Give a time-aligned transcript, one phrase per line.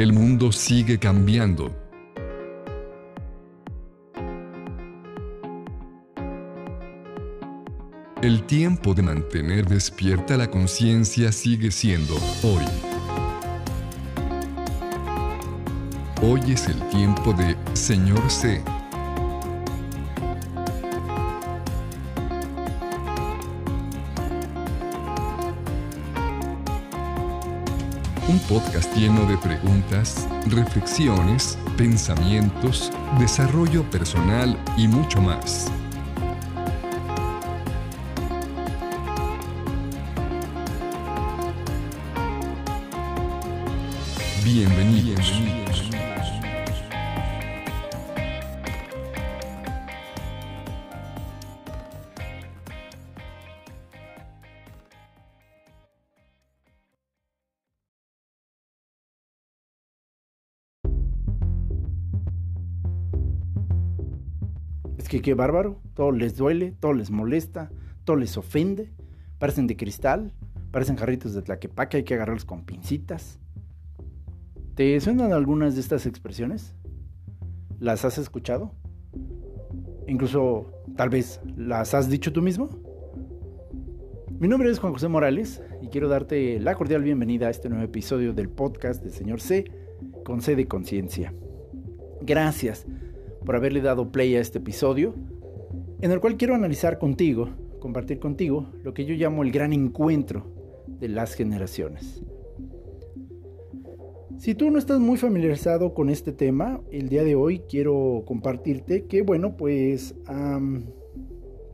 [0.00, 1.76] El mundo sigue cambiando.
[8.22, 12.64] El tiempo de mantener despierta la conciencia sigue siendo hoy.
[16.22, 18.62] Hoy es el tiempo de Señor C.
[28.48, 35.70] podcast lleno de preguntas, reflexiones, pensamientos, desarrollo personal y mucho más.
[44.44, 45.32] Bienvenidos.
[65.22, 67.70] Qué bárbaro, todo les duele, todo les molesta,
[68.04, 68.92] todo les ofende,
[69.38, 70.32] parecen de cristal,
[70.70, 73.38] parecen jarritos de tlaquepaque, hay que agarrarlos con pincitas.
[74.74, 76.74] ¿Te suenan algunas de estas expresiones?
[77.78, 78.72] ¿Las has escuchado?
[80.06, 82.68] Incluso, tal vez, ¿las has dicho tú mismo?
[84.38, 87.84] Mi nombre es Juan José Morales y quiero darte la cordial bienvenida a este nuevo
[87.84, 89.70] episodio del podcast del Señor C
[90.24, 91.34] con C de Conciencia.
[92.22, 92.86] Gracias
[93.44, 95.14] por haberle dado play a este episodio,
[96.00, 100.46] en el cual quiero analizar contigo, compartir contigo, lo que yo llamo el gran encuentro
[100.86, 102.22] de las generaciones.
[104.38, 109.04] Si tú no estás muy familiarizado con este tema, el día de hoy quiero compartirte
[109.04, 110.84] que, bueno, pues um,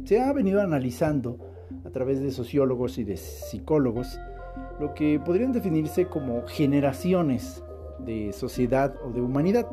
[0.05, 1.39] se ha venido analizando
[1.84, 4.19] a través de sociólogos y de psicólogos
[4.81, 7.62] lo que podrían definirse como generaciones
[8.05, 9.69] de sociedad o de humanidad.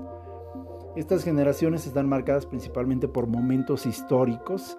[0.95, 4.77] Estas generaciones están marcadas principalmente por momentos históricos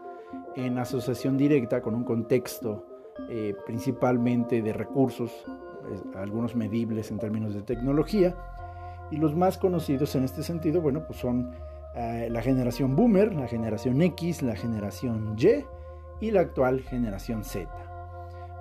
[0.55, 2.87] en asociación directa con un contexto
[3.29, 8.37] eh, principalmente de recursos, eh, algunos medibles en términos de tecnología,
[9.11, 11.51] y los más conocidos en este sentido, bueno, pues son
[11.97, 15.65] eh, la generación boomer, la generación X, la generación Y
[16.21, 17.69] y la actual generación Z.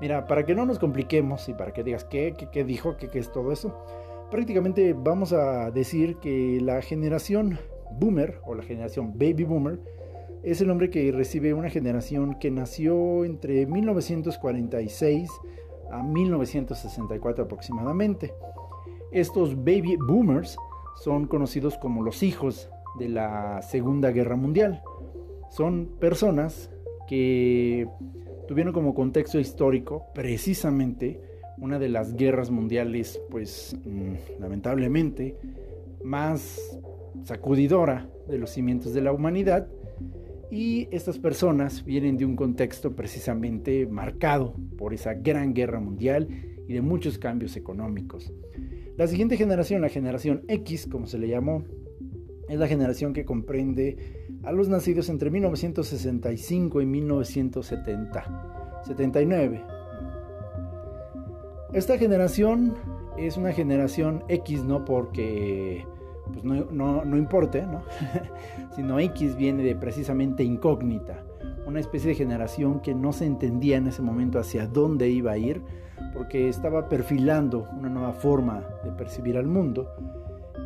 [0.02, 3.10] Mira, para que no nos compliquemos y para que digas qué, qué, qué dijo, qué,
[3.10, 3.78] qué es todo eso,
[4.34, 7.60] prácticamente vamos a decir que la generación
[8.00, 9.80] boomer o la generación baby boomer
[10.42, 15.30] es el nombre que recibe una generación que nació entre 1946
[15.92, 18.34] a 1964 aproximadamente.
[19.12, 20.58] Estos baby boomers
[20.96, 24.82] son conocidos como los hijos de la Segunda Guerra Mundial.
[25.52, 26.72] Son personas
[27.08, 27.88] que
[28.48, 31.22] tuvieron como contexto histórico precisamente
[31.58, 35.36] una de las guerras mundiales, pues mm, lamentablemente,
[36.04, 36.80] más
[37.24, 39.68] sacudidora de los cimientos de la humanidad.
[40.52, 46.28] Y estas personas vienen de un contexto precisamente marcado por esa gran guerra mundial
[46.68, 48.32] y de muchos cambios económicos.
[48.96, 51.64] La siguiente generación, la generación X, como se le llamó,
[52.48, 59.73] es la generación que comprende a los nacidos entre 1965 y 1970, 79.
[61.74, 62.76] Esta generación
[63.18, 65.88] es una generación X no porque
[66.32, 67.82] pues no, no, no importe, ¿no?
[68.76, 71.24] sino X viene de precisamente incógnita,
[71.66, 75.38] una especie de generación que no se entendía en ese momento hacia dónde iba a
[75.38, 75.64] ir,
[76.14, 79.90] porque estaba perfilando una nueva forma de percibir al mundo.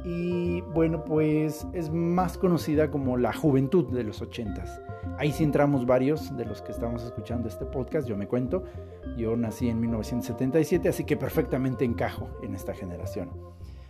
[0.09, 4.81] Y bueno, pues es más conocida como la juventud de los ochentas.
[5.18, 8.63] Ahí sí entramos varios de los que estamos escuchando este podcast, yo me cuento.
[9.17, 13.31] Yo nací en 1977, así que perfectamente encajo en esta generación.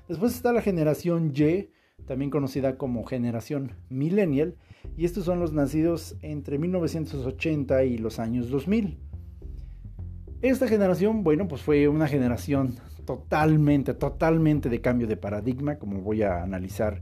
[0.07, 1.69] Después está la generación Y,
[2.07, 4.55] también conocida como generación millennial,
[4.97, 8.97] y estos son los nacidos entre 1980 y los años 2000.
[10.41, 12.73] Esta generación, bueno, pues fue una generación
[13.07, 17.01] totalmente, totalmente de cambio de paradigma, como voy a analizar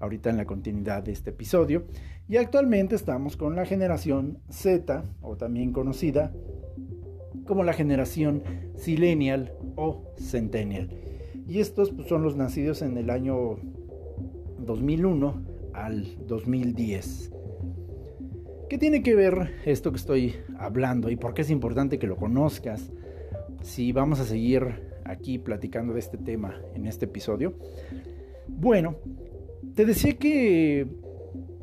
[0.00, 1.84] ahorita en la continuidad de este episodio.
[2.28, 6.32] Y actualmente estamos con la generación Z, o también conocida
[7.46, 8.42] como la generación
[8.74, 10.90] Silenial o Centennial.
[11.46, 13.56] Y estos pues, son los nacidos en el año
[14.58, 15.40] 2001
[15.72, 17.30] al 2010.
[18.68, 22.16] ¿Qué tiene que ver esto que estoy hablando y por qué es importante que lo
[22.16, 22.90] conozcas
[23.62, 27.54] si vamos a seguir aquí platicando de este tema en este episodio?
[28.48, 28.96] Bueno,
[29.74, 30.86] te decía que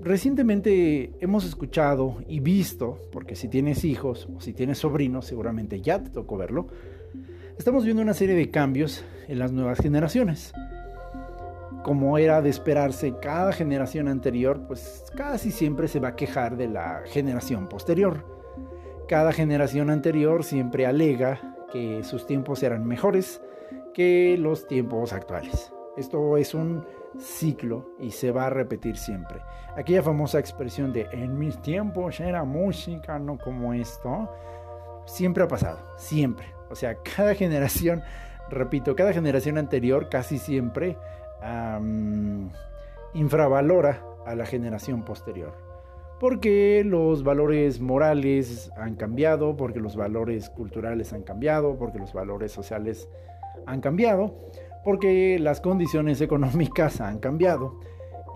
[0.02, 6.04] recientemente hemos escuchado y visto, porque si tienes hijos o si tienes sobrinos, seguramente ya
[6.04, 6.68] te tocó verlo,
[7.58, 10.54] estamos viendo una serie de cambios en las nuevas generaciones.
[11.84, 16.68] como era de esperarse, cada generación anterior, pues casi siempre se va a quejar de
[16.68, 18.26] la generación posterior.
[19.08, 23.42] Cada generación anterior siempre alega que sus tiempos eran mejores
[23.94, 25.72] que los tiempos actuales.
[25.98, 26.86] Esto es un
[27.20, 29.42] ciclo y se va a repetir siempre.
[29.76, 34.30] Aquella famosa expresión de en mis tiempos era música, no como esto,
[35.06, 36.46] siempre ha pasado, siempre.
[36.70, 38.02] O sea, cada generación,
[38.50, 40.98] repito, cada generación anterior casi siempre
[43.14, 45.71] infravalora a la generación posterior.
[46.22, 52.52] Porque los valores morales han cambiado, porque los valores culturales han cambiado, porque los valores
[52.52, 53.10] sociales
[53.66, 54.36] han cambiado,
[54.86, 57.80] porque las condiciones económicas han cambiado.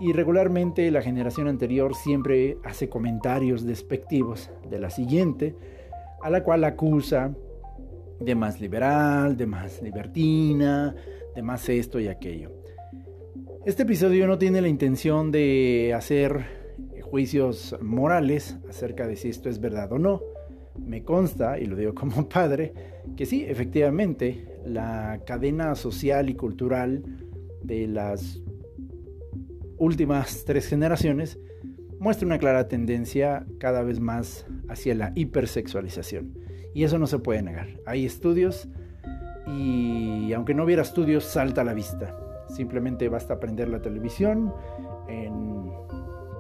[0.01, 5.55] Y regularmente la generación anterior siempre hace comentarios despectivos de la siguiente,
[6.23, 7.35] a la cual acusa
[8.19, 10.95] de más liberal, de más libertina,
[11.35, 12.51] de más esto y aquello.
[13.63, 16.64] Este episodio no tiene la intención de hacer
[17.15, 20.21] juicios morales acerca de si esto es verdad o no.
[20.77, 22.73] Me consta, y lo digo como padre,
[23.15, 27.05] que sí, efectivamente, la cadena social y cultural
[27.63, 28.41] de las
[29.77, 31.39] últimas tres generaciones
[31.99, 36.37] muestra una clara tendencia cada vez más hacia la hipersexualización.
[36.73, 37.79] Y eso no se puede negar.
[37.85, 38.67] Hay estudios
[39.47, 42.13] y aunque no hubiera estudios, salta a la vista.
[42.49, 44.53] Simplemente basta prender la televisión
[45.07, 45.71] en,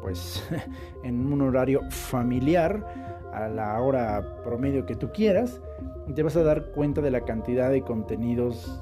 [0.05, 0.47] pues,
[1.03, 5.59] en un horario familiar a la hora promedio que tú quieras
[6.13, 8.79] te vas a dar cuenta de la cantidad de contenidos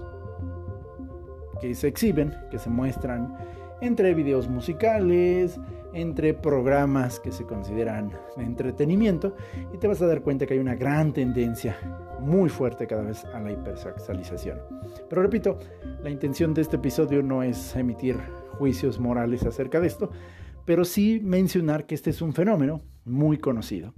[1.62, 3.34] que se exhiben, que se muestran
[3.80, 5.60] entre videos musicales,
[5.94, 9.34] entre programas que se consideran de entretenimiento
[9.74, 11.78] y te vas a dar cuenta que hay una gran tendencia
[12.20, 14.60] muy fuerte cada vez a la hipersexualización.
[15.10, 15.58] Pero repito,
[16.02, 18.18] la intención de este episodio no es emitir
[18.58, 20.10] juicios morales acerca de esto,
[20.66, 23.94] pero sí mencionar que este es un fenómeno muy conocido.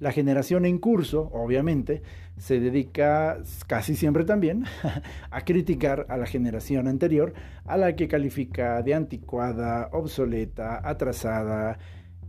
[0.00, 2.02] La generación en curso, obviamente,
[2.36, 4.64] se dedica casi siempre también
[5.30, 7.34] a criticar a la generación anterior,
[7.64, 11.78] a la que califica de anticuada, obsoleta, atrasada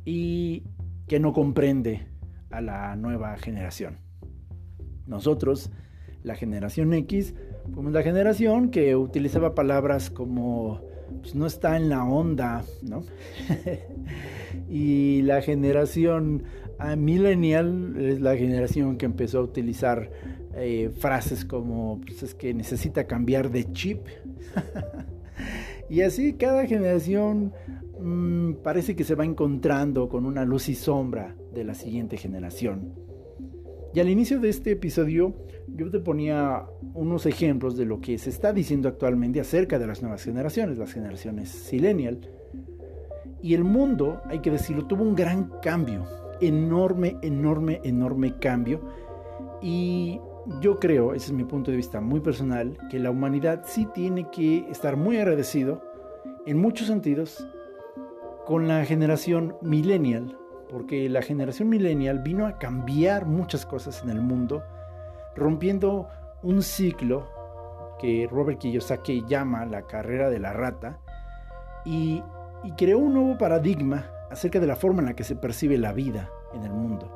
[0.04, 0.64] y
[1.08, 2.08] que no comprende
[2.50, 4.00] a la nueva generación.
[5.06, 5.72] Nosotros,
[6.24, 7.36] la generación X,
[7.72, 10.89] fuimos la generación que utilizaba palabras como
[11.22, 13.04] pues, no está en la onda, ¿no?
[14.70, 16.44] y la generación
[16.98, 20.10] millennial es la generación que empezó a utilizar
[20.56, 24.08] eh, frases como pues es que necesita cambiar de chip.
[25.90, 27.54] y así cada generación
[28.00, 33.09] mm, parece que se va encontrando con una luz y sombra de la siguiente generación.
[33.94, 35.34] Y al inicio de este episodio
[35.68, 40.02] yo te ponía unos ejemplos de lo que se está diciendo actualmente acerca de las
[40.02, 42.20] nuevas generaciones, las generaciones silenial.
[43.42, 46.06] Y el mundo, hay que decirlo, tuvo un gran cambio
[46.42, 48.82] enorme, enorme, enorme cambio.
[49.62, 50.20] Y
[50.62, 54.28] yo creo, ese es mi punto de vista muy personal, que la humanidad sí tiene
[54.32, 55.84] que estar muy agradecido
[56.46, 57.46] en muchos sentidos
[58.46, 60.39] con la generación millennial,
[60.70, 64.64] porque la generación millennial vino a cambiar muchas cosas en el mundo,
[65.36, 66.08] rompiendo
[66.44, 67.28] un ciclo
[68.00, 71.00] que Robert Kiyosaki llama la carrera de la rata,
[71.86, 72.24] y,
[72.64, 75.94] y creó un nuevo paradigma acerca de la forma en la que se percibe la
[75.94, 77.16] vida en el mundo.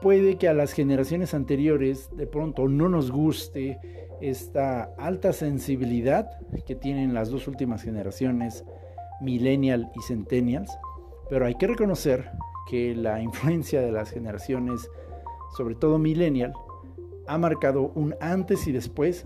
[0.00, 3.78] Puede que a las generaciones anteriores de pronto no nos guste
[4.20, 6.30] esta alta sensibilidad
[6.66, 8.64] que tienen las dos últimas generaciones,
[9.20, 10.70] millennial y centennials,
[11.28, 12.30] pero hay que reconocer
[12.68, 14.90] que la influencia de las generaciones,
[15.56, 16.52] sobre todo millennial,
[17.26, 19.24] ha marcado un antes y después,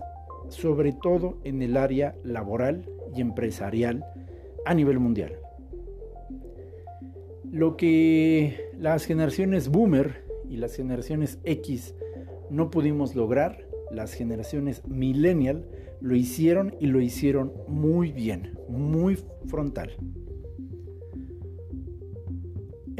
[0.49, 4.03] sobre todo en el área laboral y empresarial
[4.65, 5.37] a nivel mundial.
[7.51, 11.95] Lo que las generaciones boomer y las generaciones X
[12.49, 15.65] no pudimos lograr, las generaciones millennial
[15.99, 19.17] lo hicieron y lo hicieron muy bien, muy
[19.47, 19.97] frontal.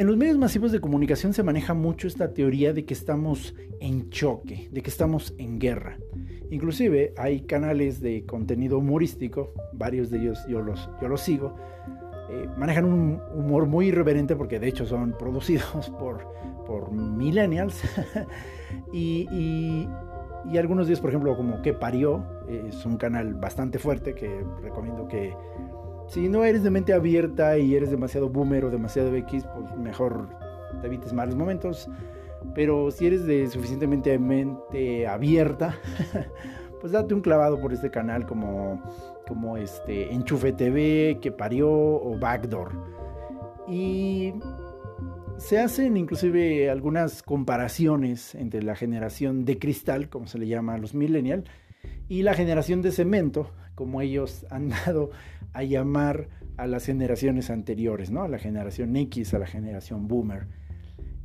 [0.01, 4.09] En los medios masivos de comunicación se maneja mucho esta teoría de que estamos en
[4.09, 5.99] choque, de que estamos en guerra.
[6.49, 11.55] Inclusive hay canales de contenido humorístico, varios de ellos yo los, yo los sigo,
[12.31, 16.25] eh, manejan un humor muy irreverente porque de hecho son producidos por,
[16.65, 17.79] por millennials
[18.91, 19.87] y, y,
[20.57, 25.35] algunos días por ejemplo como que parió es un canal bastante fuerte que recomiendo que
[26.11, 30.29] si no eres de mente abierta y eres demasiado boomer o demasiado X pues mejor
[30.81, 31.89] te evites malos momentos
[32.55, 35.75] pero si eres de suficientemente mente abierta
[36.81, 38.81] pues date un clavado por este canal como
[39.31, 42.73] como este Enchufe TV, que parió o Backdoor.
[43.65, 44.33] Y
[45.37, 50.77] se hacen inclusive algunas comparaciones entre la generación de cristal, como se le llama a
[50.77, 51.49] los millennials,
[52.09, 53.51] y la generación de cemento,
[53.81, 55.09] como ellos han dado
[55.53, 58.21] a llamar a las generaciones anteriores, ¿no?
[58.21, 60.45] A la generación X, a la generación boomer.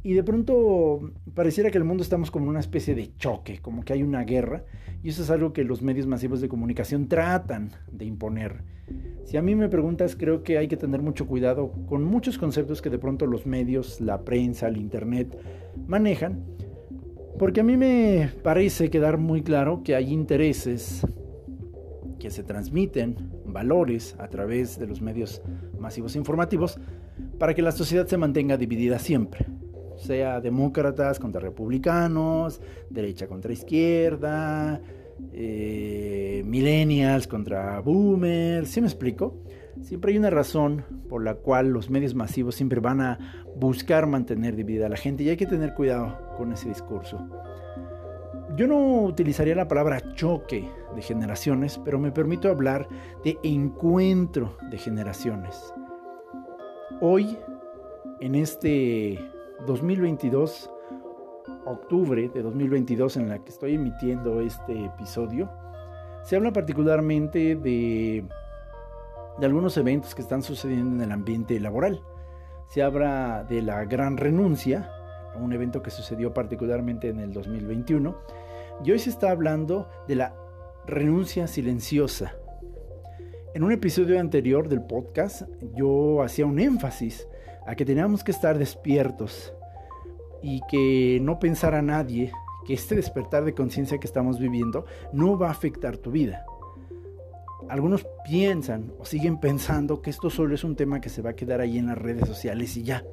[0.02, 3.92] Y de pronto pareciera que el mundo estamos como una especie de choque, como que
[3.92, 4.64] hay una guerra,
[5.02, 8.62] y eso es algo que los medios masivos de comunicación tratan de imponer.
[9.24, 12.80] Si a mí me preguntas, creo que hay que tener mucho cuidado con muchos conceptos
[12.80, 15.36] que de pronto los medios, la prensa, el internet
[15.86, 16.42] manejan,
[17.38, 21.04] porque a mí me parece quedar muy claro que hay intereses
[22.26, 25.42] que se transmiten, valores a través de los medios
[25.78, 26.76] masivos informativos,
[27.38, 29.46] para que la sociedad se mantenga dividida siempre
[29.96, 34.80] sea demócratas contra republicanos, derecha contra izquierda,
[35.32, 39.40] eh, millennials contra boomers, ¿sí me explico?
[39.80, 44.56] Siempre hay una razón por la cual los medios masivos siempre van a buscar mantener
[44.56, 47.26] dividida a la gente y hay que tener cuidado con ese discurso.
[48.56, 52.88] Yo no utilizaría la palabra choque de generaciones, pero me permito hablar
[53.22, 55.72] de encuentro de generaciones.
[57.00, 57.38] Hoy,
[58.20, 59.20] en este
[59.66, 60.70] 2022,
[61.66, 65.50] octubre de 2022 en la que estoy emitiendo este episodio,
[66.22, 68.24] se habla particularmente de,
[69.38, 72.02] de algunos eventos que están sucediendo en el ambiente laboral.
[72.68, 74.90] Se habla de la gran renuncia,
[75.40, 78.16] un evento que sucedió particularmente en el 2021,
[78.84, 80.45] y hoy se está hablando de la
[80.86, 82.36] renuncia silenciosa.
[83.54, 85.42] En un episodio anterior del podcast
[85.74, 87.26] yo hacía un énfasis
[87.66, 89.52] a que teníamos que estar despiertos
[90.42, 92.32] y que no pensara nadie
[92.64, 96.44] que este despertar de conciencia que estamos viviendo no va a afectar tu vida.
[97.68, 101.36] Algunos piensan o siguen pensando que esto solo es un tema que se va a
[101.36, 103.04] quedar ahí en las redes sociales y ya.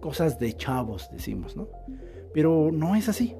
[0.00, 1.68] Cosas de chavos, decimos, ¿no?
[2.32, 3.34] Pero no es así.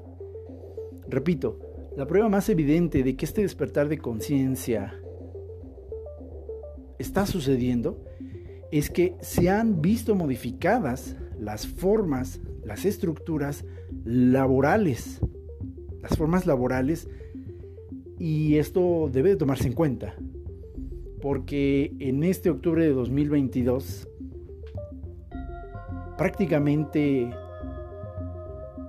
[1.07, 1.59] Repito,
[1.97, 5.01] la prueba más evidente de que este despertar de conciencia
[6.99, 8.05] está sucediendo
[8.71, 13.65] es que se han visto modificadas las formas, las estructuras
[14.05, 15.19] laborales,
[15.99, 17.09] las formas laborales,
[18.19, 20.13] y esto debe de tomarse en cuenta,
[21.19, 24.07] porque en este octubre de 2022,
[26.15, 27.31] prácticamente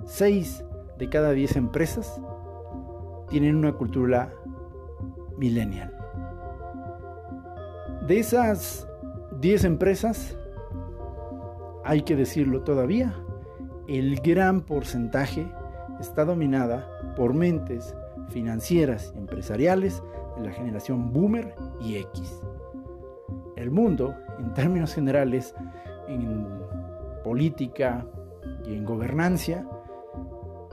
[0.05, 0.65] 6
[0.99, 2.21] de cada 10 empresas
[3.29, 4.33] tienen una cultura
[5.37, 5.95] millennial.
[8.07, 8.89] De esas
[9.41, 10.37] 10 empresas,
[11.85, 13.15] hay que decirlo todavía,
[13.87, 15.47] el gran porcentaje
[16.01, 17.95] está dominada por mentes
[18.29, 20.03] financieras y empresariales
[20.37, 22.43] de la generación boomer y X.
[23.57, 25.55] El mundo, en términos generales,
[26.07, 26.47] en
[27.25, 28.07] política
[28.65, 29.67] y en gobernancia,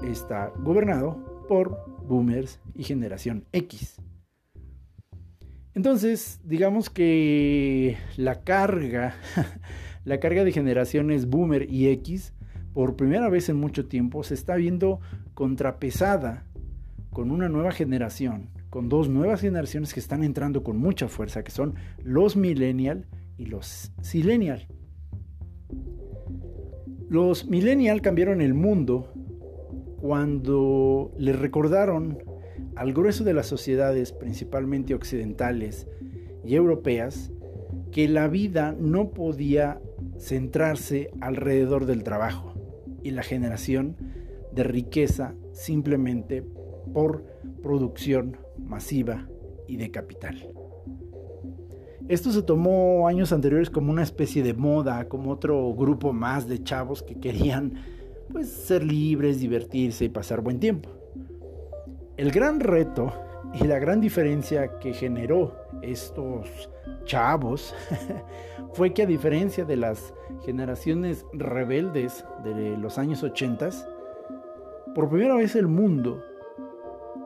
[0.03, 4.01] está gobernado por boomers y generación X.
[5.73, 9.15] Entonces, digamos que la carga,
[10.05, 12.33] la carga de generaciones boomer y X,
[12.73, 15.01] por primera vez en mucho tiempo, se está viendo
[15.33, 16.45] contrapesada
[17.11, 21.51] con una nueva generación, con dos nuevas generaciones que están entrando con mucha fuerza, que
[21.51, 23.07] son los millennial
[23.37, 24.67] y los silenial.
[27.09, 29.13] Los millennial cambiaron el mundo
[30.05, 32.19] cuando le recordaron
[32.75, 35.87] al grueso de las sociedades, principalmente occidentales
[36.43, 37.31] y europeas,
[37.91, 39.81] que la vida no podía
[40.19, 42.53] centrarse alrededor del trabajo
[43.01, 43.97] y la generación
[44.53, 46.43] de riqueza simplemente
[46.93, 47.25] por
[47.63, 49.27] producción masiva
[49.67, 50.51] y de capital.
[52.07, 56.61] Esto se tomó años anteriores como una especie de moda, como otro grupo más de
[56.61, 57.73] chavos que querían
[58.31, 60.89] pues ser libres, divertirse y pasar buen tiempo.
[62.17, 63.13] El gran reto
[63.53, 66.69] y la gran diferencia que generó estos
[67.05, 67.73] chavos
[68.73, 70.13] fue que a diferencia de las
[70.43, 73.69] generaciones rebeldes de los años 80,
[74.93, 76.23] por primera vez el mundo,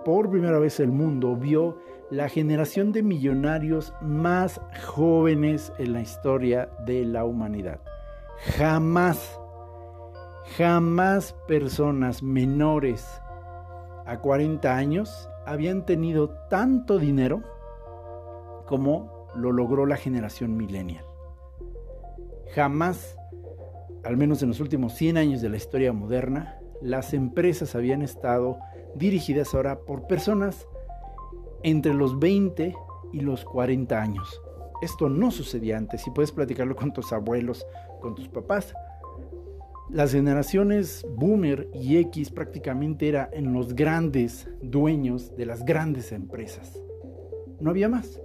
[0.06, 1.78] por primera vez el mundo vio
[2.10, 7.80] la generación de millonarios más jóvenes en la historia de la humanidad.
[8.58, 9.40] Jamás,
[10.58, 13.06] jamás personas menores
[14.06, 17.44] a 40 años habían tenido tanto dinero
[18.66, 21.06] como lo logró la generación millennial.
[22.54, 23.18] Jamás,
[24.04, 28.58] al menos en los últimos 100 años de la historia moderna, las empresas habían estado
[28.96, 30.68] dirigidas ahora por personas
[31.64, 32.76] entre los 20
[33.14, 34.42] y los 40 años.
[34.82, 37.66] Esto no sucedía antes y puedes platicarlo con tus abuelos,
[38.02, 38.74] con tus papás.
[39.92, 46.80] Las generaciones boomer y X prácticamente eran los grandes dueños de las grandes empresas.
[47.60, 48.22] No había más.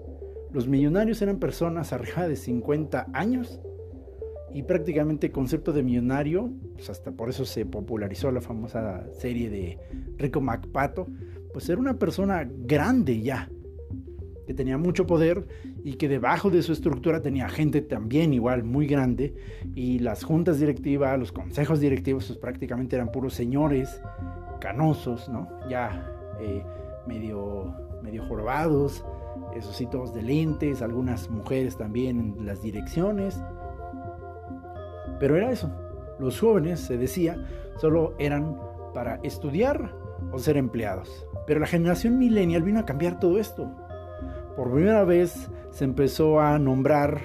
[0.52, 3.60] Los millonarios eran personas arriba de 50 años
[4.52, 9.48] y prácticamente el concepto de millonario, pues hasta por eso se popularizó la famosa serie
[9.48, 9.78] de
[10.18, 11.08] Rico MacPato,
[11.54, 13.50] pues era una persona grande ya,
[14.46, 15.46] que tenía mucho poder
[15.84, 19.34] y que debajo de su estructura tenía gente también igual muy grande
[19.74, 24.00] y las juntas directivas, los consejos directivos pues prácticamente eran puros señores
[24.60, 25.48] canosos, ¿no?
[25.68, 26.10] Ya
[26.40, 26.62] eh,
[27.06, 29.04] medio, medio jorobados,
[29.54, 33.42] esos sí todos de lentes, algunas mujeres también en las direcciones.
[35.20, 35.70] Pero era eso,
[36.18, 37.36] los jóvenes, se decía,
[37.76, 38.56] solo eran
[38.92, 39.94] para estudiar
[40.32, 41.26] o ser empleados.
[41.46, 43.70] Pero la generación millennial vino a cambiar todo esto
[44.56, 47.20] por primera vez se empezó a nombrar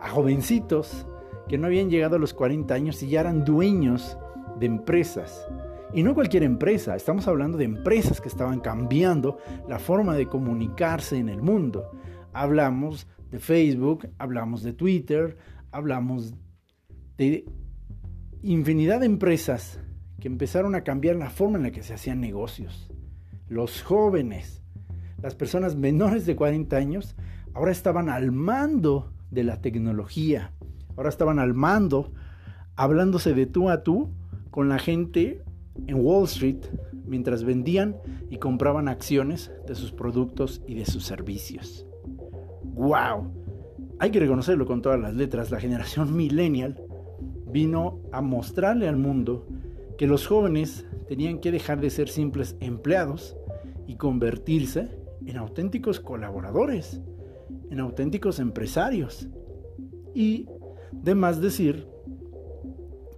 [0.00, 1.06] a jovencitos
[1.48, 4.18] que no habían llegado a los 40 años y ya eran dueños
[4.58, 5.48] de empresas.
[5.94, 11.16] Y no cualquier empresa, estamos hablando de empresas que estaban cambiando la forma de comunicarse
[11.16, 11.90] en el mundo.
[12.34, 15.38] Hablamos de Facebook, hablamos de Twitter,
[15.70, 16.34] hablamos
[17.16, 17.46] de
[18.42, 19.80] infinidad de empresas
[20.20, 22.90] que empezaron a cambiar la forma en la que se hacían negocios.
[23.48, 24.57] Los jóvenes
[25.22, 27.16] las personas menores de 40 años
[27.54, 30.52] ahora estaban al mando de la tecnología,
[30.96, 32.12] ahora estaban al mando,
[32.76, 34.10] hablándose de tú a tú
[34.50, 35.42] con la gente
[35.86, 36.64] en Wall Street
[37.06, 37.96] mientras vendían
[38.30, 41.86] y compraban acciones de sus productos y de sus servicios.
[42.62, 43.32] ¡Wow!
[43.98, 46.80] Hay que reconocerlo con todas las letras, la generación millennial
[47.50, 49.46] vino a mostrarle al mundo
[49.96, 53.36] que los jóvenes tenían que dejar de ser simples empleados
[53.86, 57.00] y convertirse en auténticos colaboradores,
[57.70, 59.28] en auténticos empresarios.
[60.14, 60.46] Y
[60.92, 61.86] de más decir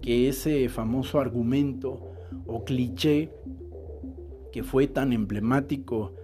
[0.01, 2.13] que ese famoso argumento
[2.47, 3.31] o cliché
[4.53, 6.15] que fue tan emblemático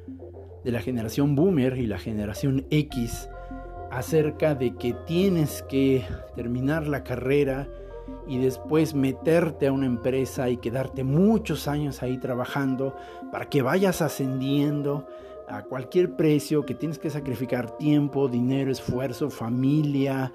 [0.65, 3.29] de la generación boomer y la generación X
[3.91, 7.69] acerca de que tienes que terminar la carrera
[8.27, 12.97] y después meterte a una empresa y quedarte muchos años ahí trabajando
[13.31, 15.07] para que vayas ascendiendo
[15.49, 20.33] a cualquier precio, que tienes que sacrificar tiempo, dinero, esfuerzo, familia,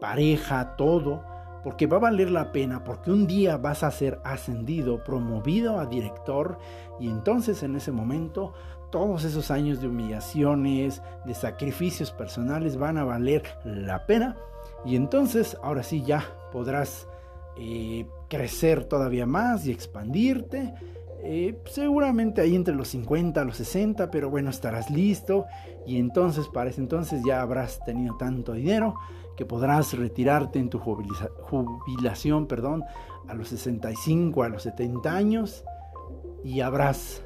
[0.00, 1.22] pareja, todo,
[1.62, 5.86] porque va a valer la pena, porque un día vas a ser ascendido, promovido a
[5.86, 6.58] director
[7.00, 8.54] y entonces en ese momento
[8.90, 14.36] todos esos años de humillaciones, de sacrificios personales van a valer la pena
[14.84, 17.06] y entonces ahora sí ya podrás
[17.56, 20.74] eh, crecer todavía más y expandirte
[21.20, 25.46] eh, seguramente ahí entre los 50 a los 60, pero bueno, estarás listo
[25.86, 28.94] y entonces para ese entonces ya habrás tenido tanto dinero
[29.36, 32.84] que podrás retirarte en tu jubilación, perdón,
[33.28, 35.64] a los 65, a los 70 años
[36.44, 37.24] y habrás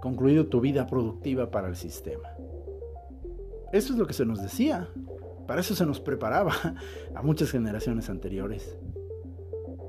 [0.00, 2.28] concluido tu vida productiva para el sistema.
[3.72, 4.88] Eso es lo que se nos decía.
[5.46, 6.52] Para eso se nos preparaba
[7.14, 8.76] a muchas generaciones anteriores.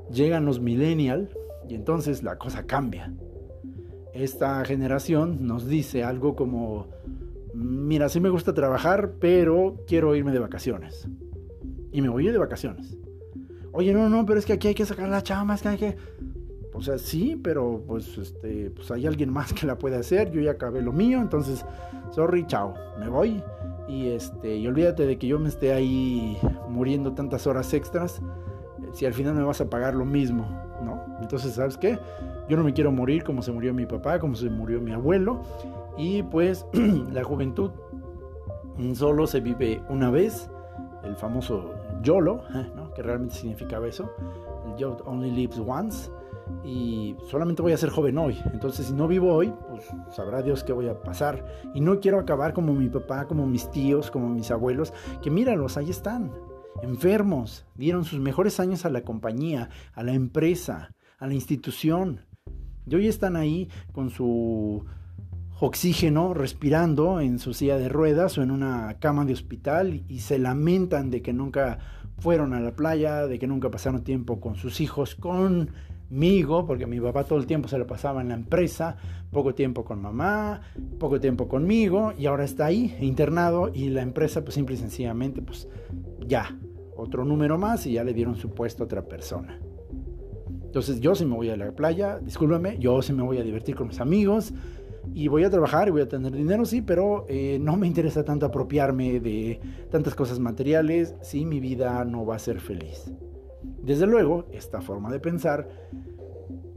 [0.09, 1.29] Llegan los millennials
[1.67, 3.13] y entonces la cosa cambia.
[4.13, 6.87] Esta generación nos dice algo como,
[7.53, 11.07] mira, sí me gusta trabajar, pero quiero irme de vacaciones.
[11.91, 12.97] Y me voy de vacaciones.
[13.71, 15.77] Oye, no, no, pero es que aquí hay que sacar la chama, es que hay
[15.77, 15.97] que...
[16.73, 20.41] O sea, sí, pero pues, este, pues hay alguien más que la puede hacer, yo
[20.41, 21.65] ya acabé lo mío, entonces,
[22.11, 23.41] sorry, chao, me voy.
[23.87, 26.37] Y, este, y olvídate de que yo me esté ahí
[26.69, 28.21] muriendo tantas horas extras,
[28.93, 30.64] si al final me vas a pagar lo mismo.
[31.21, 31.97] Entonces, ¿sabes qué?
[32.49, 35.41] Yo no me quiero morir como se murió mi papá, como se murió mi abuelo.
[35.97, 36.65] Y pues
[37.13, 37.71] la juventud
[38.93, 40.49] solo se vive una vez,
[41.03, 42.71] el famoso YOLO, ¿eh?
[42.75, 42.93] ¿no?
[42.93, 44.11] que realmente significaba eso,
[44.77, 46.09] el Only Lives Once,
[46.63, 50.63] y solamente voy a ser joven hoy, entonces si no vivo hoy, pues sabrá Dios
[50.63, 54.29] qué voy a pasar, y no quiero acabar como mi papá, como mis tíos, como
[54.29, 56.31] mis abuelos, que míralos, ahí están,
[56.81, 62.21] enfermos, dieron sus mejores años a la compañía, a la empresa, a la institución.
[62.87, 64.85] Y hoy están ahí con su
[65.59, 70.37] oxígeno, respirando en su silla de ruedas o en una cama de hospital y se
[70.37, 71.79] lamentan de que nunca
[72.19, 76.99] fueron a la playa, de que nunca pasaron tiempo con sus hijos, conmigo, porque mi
[76.99, 78.97] papá todo el tiempo se lo pasaba en la empresa,
[79.31, 80.61] poco tiempo con mamá,
[80.99, 85.41] poco tiempo conmigo y ahora está ahí internado y la empresa pues simple y sencillamente
[85.41, 85.67] pues
[86.25, 86.57] ya,
[86.95, 89.59] otro número más y ya le dieron su puesto a otra persona.
[90.75, 93.77] Entonces yo sí me voy a la playa, discúlpame, yo sí me voy a divertir
[93.77, 94.53] con mis amigos,
[95.13, 98.25] Y voy a trabajar y voy a tener dinero, sí, pero eh, no me interesa
[98.25, 103.09] tanto apropiarme de tantas cosas materiales si mi vida no va a ser feliz.
[103.83, 105.69] Desde luego, esta forma de pensar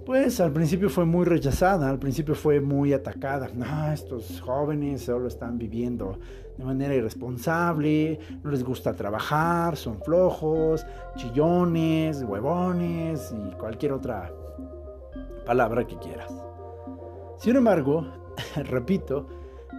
[0.06, 3.50] pues al principio fue muy rechazada, al principio fue muy atacada.
[3.52, 6.20] No, estos jóvenes solo están viviendo
[6.58, 10.84] de manera irresponsable, no les gusta trabajar, son flojos,
[11.16, 14.32] chillones, huevones y cualquier otra
[15.46, 16.32] palabra que quieras.
[17.38, 18.06] Sin embargo,
[18.56, 19.28] repito,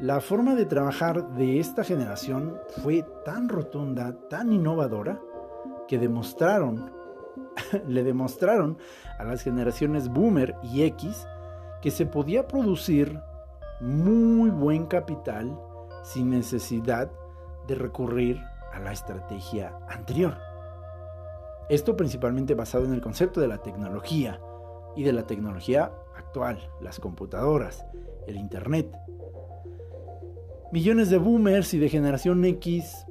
[0.02, 5.20] la forma de trabajar de esta generación fue tan rotunda, tan innovadora,
[5.88, 6.98] que demostraron
[7.88, 8.78] le demostraron
[9.18, 11.28] a las generaciones boomer y X
[11.82, 13.20] que se podía producir
[13.82, 15.58] muy buen capital
[16.04, 17.12] sin necesidad
[17.68, 18.42] de recurrir
[18.74, 20.38] a la estrategia anterior.
[21.70, 24.40] Esto principalmente basado en el concepto de la tecnología
[24.96, 27.86] y de la tecnología actual, las computadoras,
[28.28, 28.92] el Internet.
[30.72, 33.06] Millones de boomers y de generación X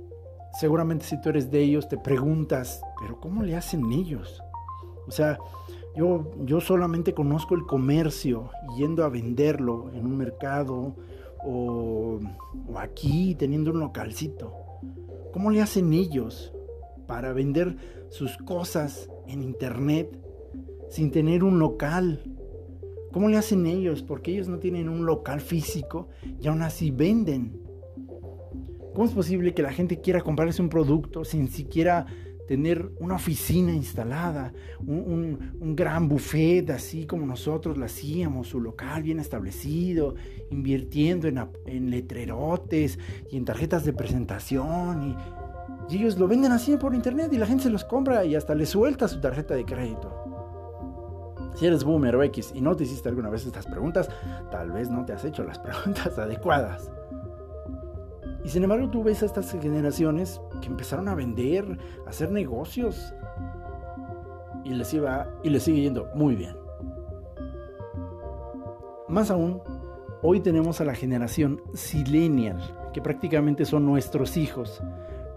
[0.58, 4.42] seguramente si tú eres de ellos te preguntas, pero ¿cómo le hacen ellos?
[5.06, 5.38] O sea,
[5.96, 10.96] yo, yo solamente conozco el comercio yendo a venderlo en un mercado
[11.44, 12.20] o,
[12.68, 14.52] o aquí teniendo un localcito.
[15.32, 16.52] ¿Cómo le hacen ellos
[17.06, 17.76] para vender
[18.08, 20.18] sus cosas en internet
[20.88, 22.22] sin tener un local?
[23.12, 24.02] ¿Cómo le hacen ellos?
[24.02, 26.08] Porque ellos no tienen un local físico
[26.40, 27.60] y aún así venden.
[28.94, 32.06] ¿Cómo es posible que la gente quiera comprarse un producto sin siquiera
[32.48, 39.20] tener una oficina instalada, un, gran buffet así como nosotros lo hacíamos, su local bien
[39.20, 40.14] establecido,
[40.50, 42.98] invirtiendo en, letrerotes
[43.30, 47.46] y en tarjetas de presentación y, y, ellos lo venden así por internet y la
[47.46, 50.10] gente se los compra y hasta le suelta su tarjeta de crédito.
[51.54, 54.08] Si eres boomer o X y no te hiciste alguna vez estas preguntas,
[54.50, 56.90] tal vez no te has hecho las preguntas adecuadas.
[58.48, 63.12] Y sin embargo tú ves a estas generaciones que empezaron a vender, a hacer negocios.
[64.64, 66.56] Y les iba y les sigue yendo muy bien.
[69.06, 69.60] Más aún,
[70.22, 72.58] hoy tenemos a la generación silenial,
[72.94, 74.82] que prácticamente son nuestros hijos,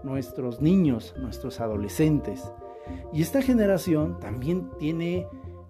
[0.02, 2.50] nuestros niños, nuestros adolescentes.
[3.12, 5.28] Y esta generación también tiene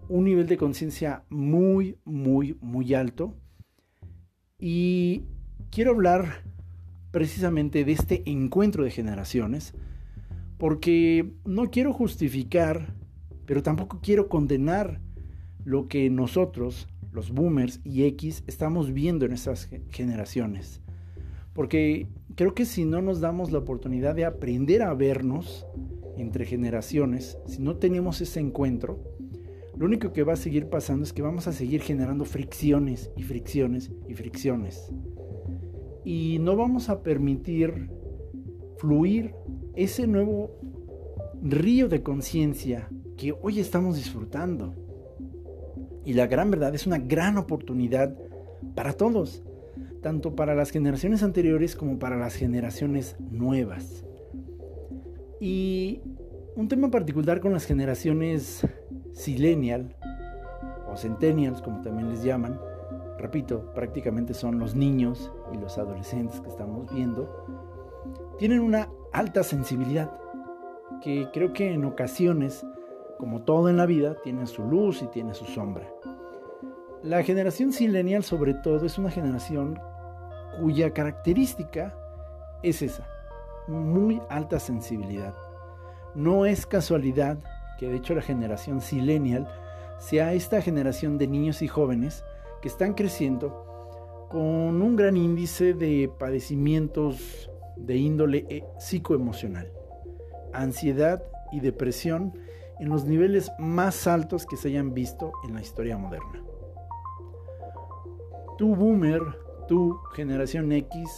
[0.08, 3.34] un nivel de conciencia muy, muy, muy alto.
[4.60, 5.24] Y
[5.72, 6.51] quiero hablar
[7.12, 9.74] precisamente de este encuentro de generaciones,
[10.58, 12.94] porque no quiero justificar,
[13.46, 15.00] pero tampoco quiero condenar
[15.64, 20.80] lo que nosotros, los boomers y X, estamos viendo en estas generaciones.
[21.52, 25.66] Porque creo que si no nos damos la oportunidad de aprender a vernos
[26.16, 29.02] entre generaciones, si no tenemos ese encuentro,
[29.76, 33.22] lo único que va a seguir pasando es que vamos a seguir generando fricciones y
[33.22, 34.90] fricciones y fricciones
[36.04, 37.90] y no vamos a permitir
[38.78, 39.34] fluir
[39.74, 40.50] ese nuevo
[41.42, 44.74] río de conciencia que hoy estamos disfrutando.
[46.04, 48.16] Y la gran verdad es una gran oportunidad
[48.74, 49.44] para todos,
[50.00, 54.04] tanto para las generaciones anteriores como para las generaciones nuevas.
[55.40, 56.00] Y
[56.56, 58.66] un tema particular con las generaciones
[59.12, 59.94] silenial
[60.90, 62.58] o centennials, como también les llaman,
[63.22, 67.46] repito, prácticamente son los niños y los adolescentes que estamos viendo,
[68.36, 70.10] tienen una alta sensibilidad
[71.00, 72.66] que creo que en ocasiones,
[73.18, 75.88] como todo en la vida, tiene su luz y tiene su sombra.
[77.04, 79.78] La generación silenial sobre todo es una generación
[80.60, 81.96] cuya característica
[82.64, 83.06] es esa,
[83.68, 85.34] muy alta sensibilidad.
[86.16, 87.38] No es casualidad
[87.78, 89.48] que de hecho la generación silenial
[89.98, 92.24] sea esta generación de niños y jóvenes
[92.62, 99.70] que están creciendo con un gran índice de padecimientos de índole eh, psicoemocional,
[100.54, 102.32] ansiedad y depresión
[102.80, 106.42] en los niveles más altos que se hayan visto en la historia moderna.
[108.56, 109.22] Tú boomer,
[109.68, 111.10] tú generación X,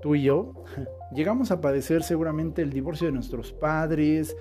[0.00, 0.64] tú y yo,
[1.12, 4.36] llegamos a padecer seguramente el divorcio de nuestros padres,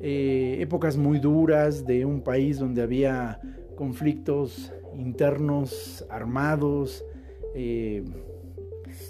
[0.00, 3.40] eh, épocas muy duras de un país donde había
[3.80, 7.02] conflictos internos armados,
[7.54, 8.04] eh,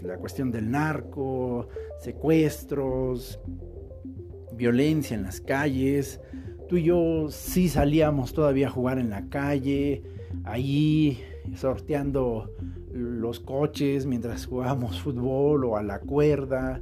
[0.05, 1.67] la cuestión del narco,
[1.99, 3.41] secuestros,
[4.53, 6.21] violencia en las calles.
[6.69, 10.05] Tú y yo sí salíamos todavía a jugar en la calle,
[10.45, 11.21] ahí
[11.57, 12.55] sorteando
[12.93, 16.81] los coches mientras jugábamos fútbol o a la cuerda.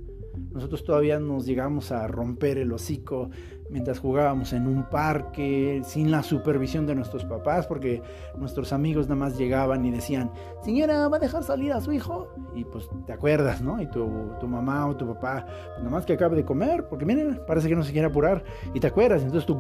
[0.52, 3.30] Nosotros todavía nos llegamos a romper el hocico
[3.70, 8.02] mientras jugábamos en un parque, sin la supervisión de nuestros papás, porque
[8.36, 10.30] nuestros amigos nada más llegaban y decían,
[10.62, 12.28] señora, ¿va a dejar salir a su hijo?
[12.54, 13.80] Y pues te acuerdas, ¿no?
[13.80, 14.08] Y tu,
[14.40, 17.68] tu mamá o tu papá, pues nada más que acabe de comer, porque miren, parece
[17.68, 18.42] que no se quiere apurar,
[18.74, 19.58] y te acuerdas, entonces tú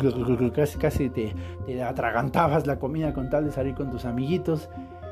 [0.54, 1.34] casi, casi te,
[1.66, 4.68] te atragantabas la comida con tal de salir con tus amiguitos,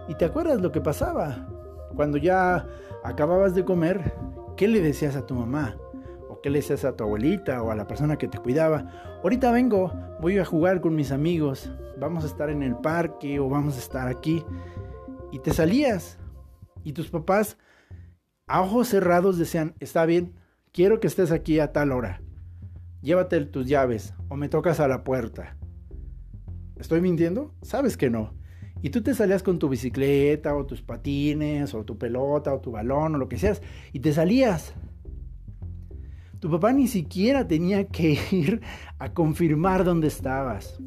[0.09, 1.47] y te acuerdas lo que pasaba.
[1.95, 2.67] Cuando ya
[3.03, 4.15] acababas de comer,
[4.57, 5.77] ¿qué le decías a tu mamá?
[6.37, 8.91] ¿O qué le decías a tu abuelita o a la persona que te cuidaba?
[9.23, 13.49] Ahorita vengo, voy a jugar con mis amigos, vamos a estar en el parque o
[13.49, 14.45] vamos a estar aquí.
[15.33, 16.19] Y te salías.
[16.85, 17.57] Y tus papás,
[18.47, 20.35] a ojos cerrados, decían, está bien,
[20.73, 22.21] quiero que estés aquí a tal hora.
[23.01, 25.57] Llévate tus llaves o me tocas a la puerta.
[26.77, 27.55] ¿Estoy mintiendo?
[27.63, 28.35] Sabes que no.
[28.83, 32.73] Y tú te salías con tu bicicleta o tus patines o tu pelota o tu
[32.73, 33.63] balón o lo que seas
[33.95, 34.75] y te salías.
[36.47, 38.61] Tu papá ni siquiera tenía que ir
[39.01, 40.79] a confirmar dónde estabas.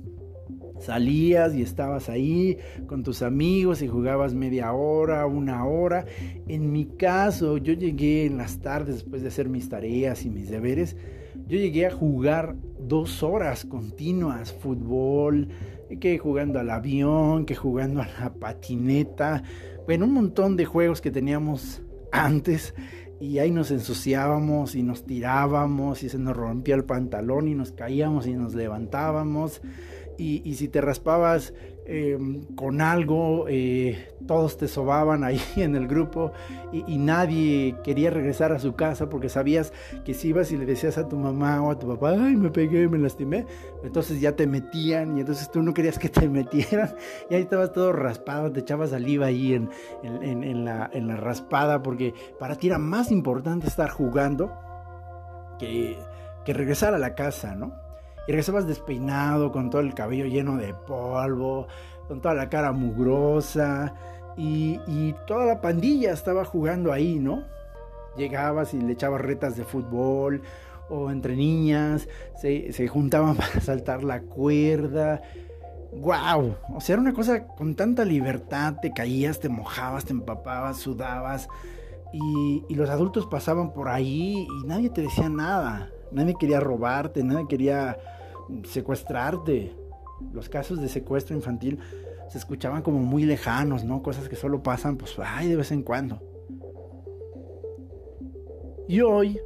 [0.79, 6.05] Salías y estabas ahí con tus amigos y jugabas media hora, una hora.
[6.47, 10.49] En mi caso, yo llegué en las tardes después de hacer mis tareas y mis
[10.49, 10.95] deberes.
[11.49, 15.49] Yo llegué a jugar dos horas continuas, fútbol,
[15.99, 19.43] que jugando al avión, que jugando a la patineta,
[19.85, 21.81] bueno, un montón de juegos que teníamos
[22.13, 22.73] antes
[23.19, 27.71] y ahí nos ensuciábamos y nos tirábamos y se nos rompía el pantalón y nos
[27.71, 29.61] caíamos y nos levantábamos
[30.19, 31.53] y, si te raspabas
[31.91, 36.33] Em, con algo, eh, todos te sobaban ahí en el grupo
[36.71, 39.73] y, nadie quería regresar a su casa porque sabías
[40.05, 42.51] que si ibas y le decías a tu mamá o a tu papá, ay, me
[42.51, 43.47] pegué, me lastimé,
[43.83, 46.93] entonces ya te metían y entonces tú no querías que te metieran
[47.27, 49.71] y ahí estabas todo raspado, te echabas saliva ahí en,
[50.03, 54.51] en, la, en la raspada porque para ti era más importante estar jugando
[55.57, 55.97] que,
[56.45, 57.88] que regresar a la casa, ¿no?
[58.27, 61.67] Y regresabas despeinado, con todo el cabello lleno de polvo,
[62.07, 63.93] con toda la cara mugrosa,
[64.37, 67.43] y, toda la pandilla estaba jugando ahí, ¿no?
[68.15, 70.41] Llegabas y le echabas retas de fútbol,
[70.89, 72.07] o entre niñas,
[72.39, 75.21] se, se juntaban para saltar la cuerda.
[75.91, 76.55] ¡Wow!
[76.73, 81.49] O sea, era una cosa con tanta libertad, te caías, te mojabas, te empapabas, sudabas,
[82.13, 85.89] y, y los adultos pasaban por ahí y nadie te decía nada.
[86.11, 87.97] Nadie quería robarte, nadie quería
[88.63, 89.75] secuestrarte.
[90.33, 91.79] Los casos de secuestro infantil
[92.29, 94.03] se escuchaban como muy lejanos, ¿no?
[94.03, 96.21] Cosas que solo pasan, pues, ay, de vez en cuando.
[98.87, 99.39] Y hoy,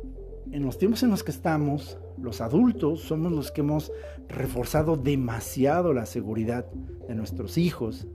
[0.52, 3.91] en los tiempos en los que estamos, los adultos somos los que hemos
[4.30, 6.65] reforzado demasiado la seguridad
[7.08, 8.08] de nuestros hijos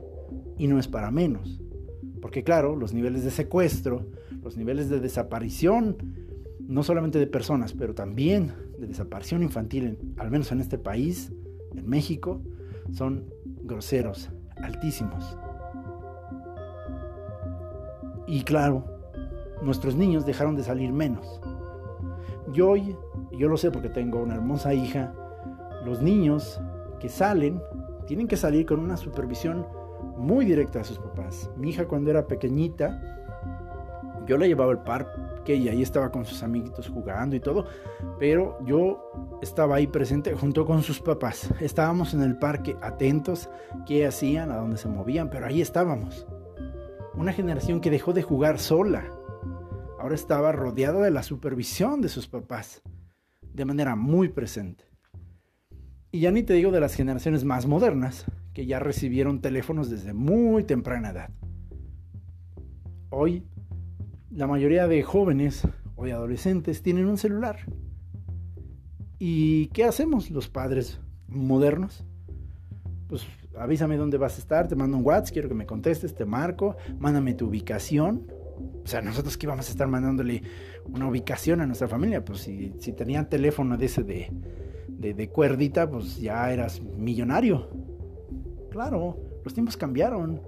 [0.56, 1.60] y no es para menos.
[2.20, 4.06] Porque claro, los niveles de secuestro,
[4.42, 5.96] los niveles de desaparición,
[6.68, 11.32] no solamente de personas, pero también de desaparición infantil, al menos en este país,
[11.74, 12.42] en México,
[12.92, 13.24] son
[13.62, 14.30] groseros,
[14.62, 15.38] altísimos.
[18.26, 18.84] Y claro,
[19.62, 21.40] nuestros niños dejaron de salir menos.
[22.52, 22.94] Yo hoy,
[23.32, 25.14] yo lo sé porque tengo una hermosa hija,
[25.86, 26.60] los niños
[27.00, 27.62] que salen
[28.06, 29.66] tienen que salir con una supervisión
[30.18, 31.50] muy directa de sus papás.
[31.56, 33.17] Mi hija cuando era pequeñita,
[34.28, 37.66] yo la llevaba al parque y ahí estaba con sus amiguitos jugando y todo,
[38.18, 39.10] pero yo
[39.40, 41.50] estaba ahí presente junto con sus papás.
[41.60, 43.48] Estábamos en el parque atentos,
[43.86, 46.26] qué hacían, a dónde se movían, pero ahí estábamos.
[47.14, 49.04] Una generación que dejó de jugar sola.
[49.98, 52.82] Ahora estaba rodeada de la supervisión de sus papás,
[53.54, 54.84] de manera muy presente.
[56.12, 60.12] Y ya ni te digo de las generaciones más modernas, que ya recibieron teléfonos desde
[60.12, 61.30] muy temprana edad.
[63.10, 63.46] Hoy
[64.30, 67.58] la mayoría de jóvenes o de adolescentes tienen un celular.
[69.18, 72.04] ¿Y qué hacemos los padres modernos?
[73.08, 76.24] Pues avísame dónde vas a estar, te mando un WhatsApp, quiero que me contestes, te
[76.24, 78.30] marco, mándame tu ubicación.
[78.84, 80.42] O sea, nosotros que íbamos a estar mandándole
[80.86, 84.30] una ubicación a nuestra familia, pues si, si tenían teléfono de ese de,
[84.88, 87.68] de, de cuerdita, pues ya eras millonario.
[88.70, 90.40] Claro, los tiempos cambiaron.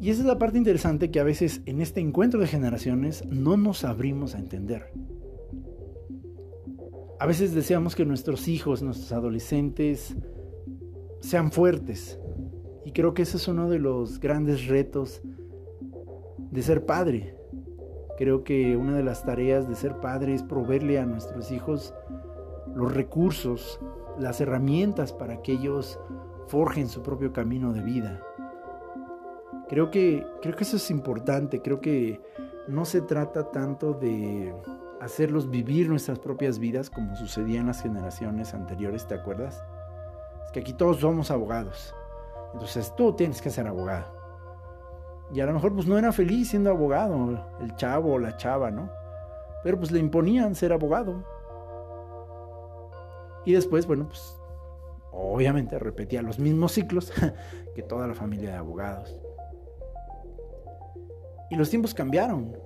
[0.00, 3.56] Y esa es la parte interesante que a veces en este encuentro de generaciones no
[3.56, 4.92] nos abrimos a entender.
[7.18, 10.16] A veces deseamos que nuestros hijos, nuestros adolescentes,
[11.20, 12.20] sean fuertes.
[12.84, 15.20] Y creo que ese es uno de los grandes retos
[16.52, 17.34] de ser padre.
[18.16, 21.92] Creo que una de las tareas de ser padre es proveerle a nuestros hijos
[22.74, 23.80] los recursos,
[24.18, 25.98] las herramientas para que ellos
[26.46, 28.27] forjen su propio camino de vida.
[29.68, 32.20] Creo que, creo que eso es importante, creo que
[32.68, 34.54] no se trata tanto de
[35.00, 39.62] hacerlos vivir nuestras propias vidas como sucedía en las generaciones anteriores, ¿te acuerdas?
[40.46, 41.94] Es que aquí todos somos abogados.
[42.54, 44.16] Entonces tú tienes que ser abogado.
[45.32, 48.70] Y a lo mejor pues no era feliz siendo abogado, el chavo o la chava,
[48.70, 48.90] ¿no?
[49.62, 51.22] Pero pues le imponían ser abogado.
[53.44, 54.40] Y después, bueno, pues
[55.12, 57.12] obviamente repetía los mismos ciclos
[57.74, 59.18] que toda la familia de abogados.
[61.50, 62.56] Y los tiempos cambiaron.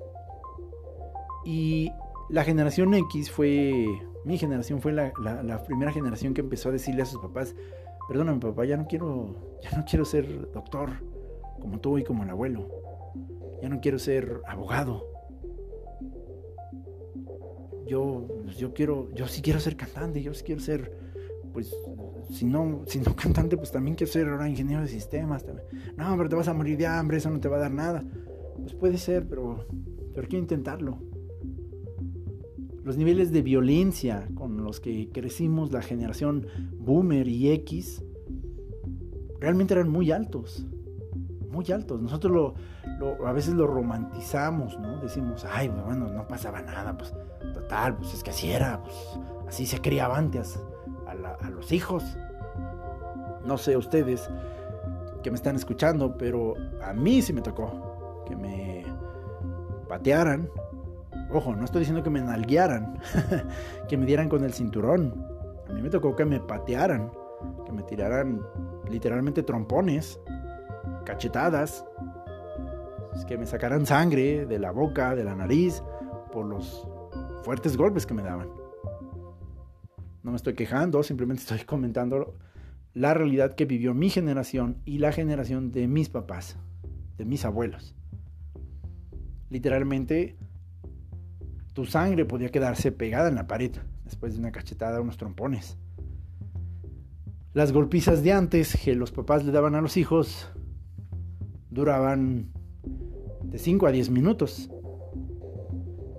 [1.44, 1.92] Y
[2.28, 3.86] la generación X fue,
[4.24, 5.12] mi generación fue la,
[5.66, 7.54] primera generación que empezó a decirle a sus papás,
[8.08, 10.90] perdóname papá, ya no quiero, ya no quiero ser doctor
[11.60, 12.68] como tú y como el abuelo.
[13.60, 15.06] Ya no quiero ser abogado.
[17.86, 20.96] Yo, yo quiero, yo sí quiero ser cantante, yo sí quiero ser,
[21.52, 21.72] pues,
[22.30, 25.44] si no, si no cantante, pues también quiero ser ahora ingeniero de sistemas.
[25.96, 28.04] No, pero te vas a morir de hambre, eso no te va a dar nada.
[28.62, 29.66] Pues puede ser, pero,
[30.14, 30.98] pero quiero intentarlo.
[32.84, 36.46] Los niveles de violencia con los que crecimos la generación
[36.78, 38.04] boomer y X
[39.40, 40.66] realmente eran muy altos.
[41.50, 42.00] Muy altos.
[42.00, 42.54] Nosotros
[42.98, 45.00] lo, a veces lo romantizamos, ¿no?
[45.00, 47.12] Decimos, ay, pues, bueno, no pasaba nada, pues
[47.52, 48.96] total, pues es que así era, pues
[49.46, 50.58] así se criaba antes
[51.06, 52.16] a, a los hijos.
[53.46, 54.30] No sé ustedes
[55.22, 57.91] que me están escuchando, pero a mí sí me tocó
[58.26, 58.84] que me
[59.88, 60.48] patearan,
[61.34, 62.98] Ojo, no estoy diciendo que me nalguearan,
[63.88, 65.26] que me dieran con el cinturón.
[65.68, 67.10] A mí me tocó que me patearan,
[67.64, 68.42] que me tiraran
[68.90, 70.20] literalmente trompones,
[71.06, 71.86] cachetadas,
[73.26, 75.82] que me sacaran sangre de la boca, de la nariz,
[76.32, 76.86] por los
[77.44, 78.50] fuertes golpes que me daban.
[80.22, 82.34] No me estoy quejando, simplemente estoy comentando
[82.92, 86.58] la realidad que vivió mi generación y la generación de mis papás,
[87.16, 87.94] de mis abuelos.
[89.52, 90.38] Literalmente
[91.74, 95.76] tu sangre podía quedarse pegada en la pared después de una cachetada unos trompones.
[97.52, 100.48] Las golpizas de antes que los papás le daban a los hijos
[101.68, 102.50] duraban
[103.44, 104.70] de 5 a 10 minutos.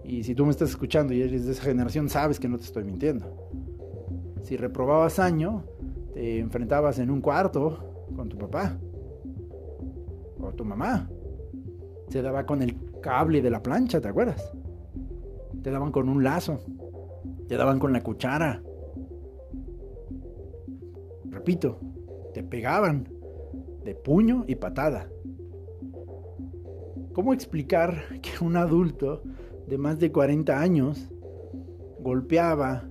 [0.04, 2.66] Y si tú me estás escuchando y eres de esa generación, sabes que no te
[2.66, 3.50] estoy mintiendo.
[4.44, 5.66] Si reprobabas año,
[6.14, 8.78] te enfrentabas en un cuarto con tu papá
[10.40, 11.10] o tu mamá.
[12.10, 14.52] Se daba con el cable de la plancha, ¿te acuerdas?
[15.62, 16.60] Te daban con un lazo.
[17.48, 18.64] Te daban con la cuchara.
[21.30, 21.80] Repito,
[22.34, 23.10] te pegaban
[23.84, 25.10] de puño y patada.
[27.14, 29.22] ¿Cómo explicar que un adulto
[29.68, 31.10] de más de 40 años
[32.00, 32.86] golpeaba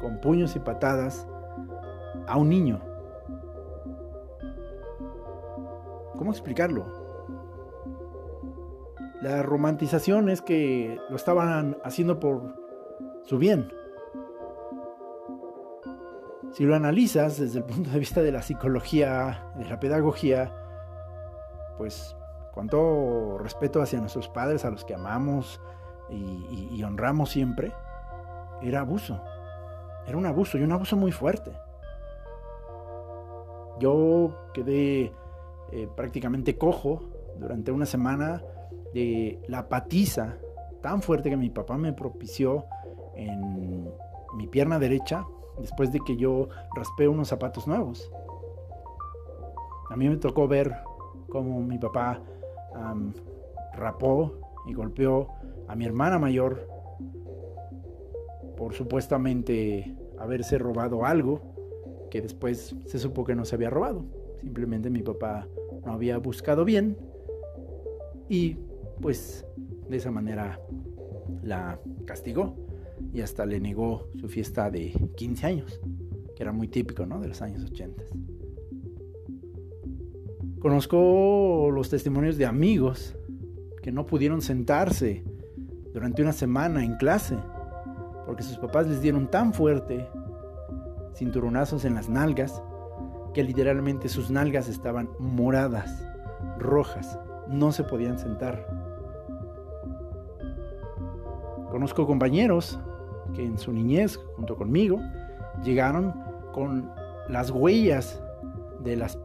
[0.00, 1.26] con puños y patadas
[2.26, 2.80] a un niño?
[6.16, 7.03] ¿Cómo explicarlo?
[9.24, 12.56] La romantización es que lo estaban haciendo por
[13.22, 13.72] su bien.
[16.52, 20.52] Si lo analizas desde el punto de vista de la psicología, de la pedagogía,
[21.78, 22.14] pues
[22.52, 25.58] con todo respeto hacia nuestros padres, a los que amamos
[26.10, 27.72] y, honramos siempre,
[28.60, 29.22] era abuso.
[30.06, 31.50] Era un abuso y un abuso muy fuerte.
[33.80, 35.14] Yo quedé
[35.72, 37.08] eh, prácticamente cojo
[37.38, 38.42] durante una semana
[38.94, 40.36] de la patiza
[40.80, 42.64] tan fuerte que mi papá me propició
[43.14, 43.90] en
[44.36, 45.26] mi pierna derecha
[45.58, 48.10] después de que yo raspé unos zapatos nuevos.
[49.90, 50.74] A mí me tocó ver
[51.28, 52.22] cómo mi papá
[53.74, 54.32] rapó
[54.66, 55.28] y golpeó
[55.68, 56.68] a mi hermana mayor
[58.56, 61.42] por supuestamente haberse robado algo
[62.10, 64.04] que después se supo que no se había robado.
[64.40, 65.48] Simplemente mi papá
[65.84, 66.96] no había buscado bien
[68.28, 68.56] y
[69.00, 69.46] pues
[69.88, 70.60] de esa manera
[71.42, 72.56] la castigó
[73.12, 75.80] y hasta le negó su fiesta de 15 años,
[76.36, 77.20] que era muy típico ¿no?
[77.20, 78.02] de los años 80.
[80.58, 83.14] Conozco los testimonios de amigos
[83.82, 85.22] que no pudieron sentarse
[85.92, 87.36] durante una semana en clase
[88.26, 90.08] porque sus papás les dieron tan fuerte
[91.14, 92.62] cinturonazos en las nalgas
[93.32, 96.06] que literalmente sus nalgas estaban moradas,
[96.58, 97.18] rojas,
[97.48, 98.83] no se podían sentar.
[101.74, 102.78] Conozco compañeros
[103.34, 105.00] que en su niñez, junto conmigo,
[105.64, 106.14] llegaron
[106.52, 106.88] con
[107.28, 108.22] las huellas
[108.78, 109.18] de las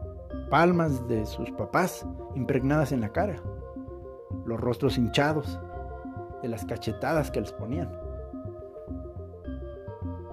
[0.50, 3.40] palmas de sus papás impregnadas en la cara,
[4.44, 5.60] los rostros hinchados,
[6.42, 7.88] de las cachetadas que les ponían.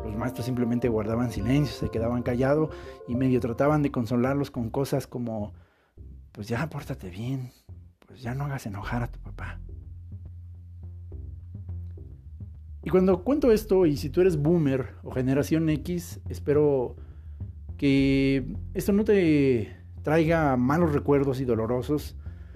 [0.04, 2.72] Los maestros simplemente guardaban silencio, se quedaban callados
[3.08, 5.54] y medio trataban de consolarlos con cosas como,
[6.32, 7.52] pues ya pórtate bien,
[8.08, 9.20] pues ya no hagas enojar a tu
[12.88, 16.96] Y cuando cuento esto, y si tú eres boomer o generación X, espero
[17.76, 22.16] que esto no te traiga malos recuerdos y dolorosos,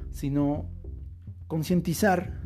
[0.10, 0.70] sino
[1.48, 2.40] concientizar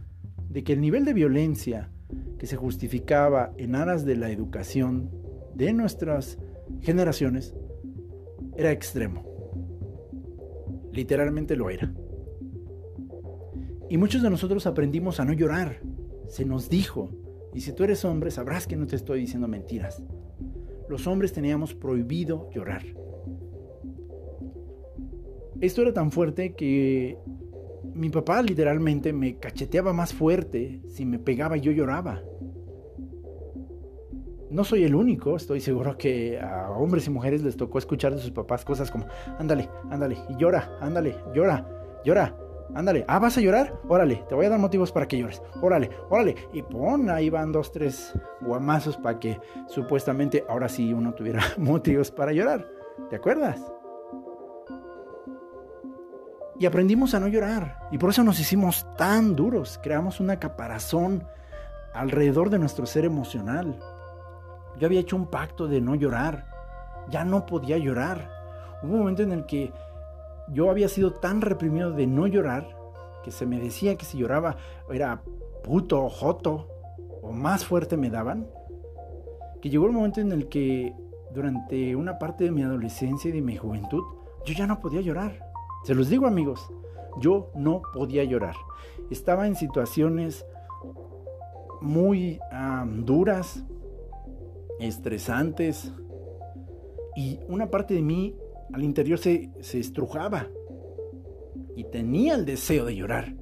[0.49, 1.91] de que el nivel de violencia
[2.39, 5.11] que se justificaba en aras de la educación
[5.53, 6.39] de nuestras
[6.81, 7.53] generaciones
[8.57, 9.23] era extremo.
[10.91, 11.93] Literalmente lo era.
[13.91, 15.81] Y muchos de nosotros aprendimos a no llorar.
[16.27, 17.11] Se nos dijo.
[17.56, 20.03] Y si tú eres hombre, sabrás que no te estoy diciendo mentiras.
[20.89, 22.84] Los hombres teníamos prohibido llorar.
[25.62, 27.18] Esto era tan fuerte que
[27.93, 32.22] mi papá literalmente me cacheteaba más fuerte si me pegaba y yo lloraba.
[34.51, 38.22] No soy el único, estoy seguro que a hombres y mujeres les tocó escuchar de
[38.22, 39.06] sus papás cosas como,
[39.39, 41.66] ándale, ándale, y llora, ándale, llora,
[42.03, 42.38] llora,
[42.74, 45.89] ándale, ah, vas a llorar, órale, te voy a dar motivos para que llores, órale,
[46.09, 51.41] órale, y pon, ahí van dos, tres guamazos para que supuestamente ahora sí uno tuviera
[51.57, 52.68] motivos para llorar,
[53.09, 53.61] ¿te acuerdas?
[56.57, 61.26] Y aprendimos a no llorar, y por eso nos hicimos tan duros, creamos una caparazón
[61.93, 63.80] alrededor de nuestro ser emocional.
[64.78, 66.45] Yo había hecho un pacto de no llorar,
[67.09, 68.30] ya no podía llorar.
[68.84, 69.74] Hubo un momento en el que
[70.53, 72.67] yo había sido tan reprimido de no llorar
[73.23, 74.57] que se me decía que si lloraba
[74.91, 75.23] era
[75.63, 76.67] puto o joto
[77.23, 78.47] o más fuerte me daban,
[79.61, 80.93] que llegó el momento en el que
[81.33, 84.03] durante una parte de mi adolescencia y de mi juventud
[84.45, 85.39] yo ya no podía llorar.
[85.83, 86.71] Se los digo amigos,
[87.19, 88.55] yo no podía llorar.
[89.09, 90.45] Estaba en situaciones
[91.81, 92.39] muy
[93.03, 93.63] duras,
[94.79, 95.91] estresantes,
[97.15, 98.35] y una parte de mí
[98.74, 100.47] al interior se, se estrujaba
[101.76, 103.36] y tenía el deseo de llorar.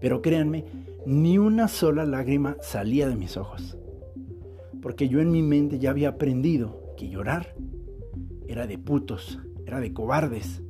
[0.00, 0.64] Pero créanme,
[1.06, 3.76] ni una sola lágrima salía de mis ojos.
[4.80, 7.54] Porque yo en mi mente ya había aprendido que llorar
[8.46, 10.62] era de putos, era de cobardes.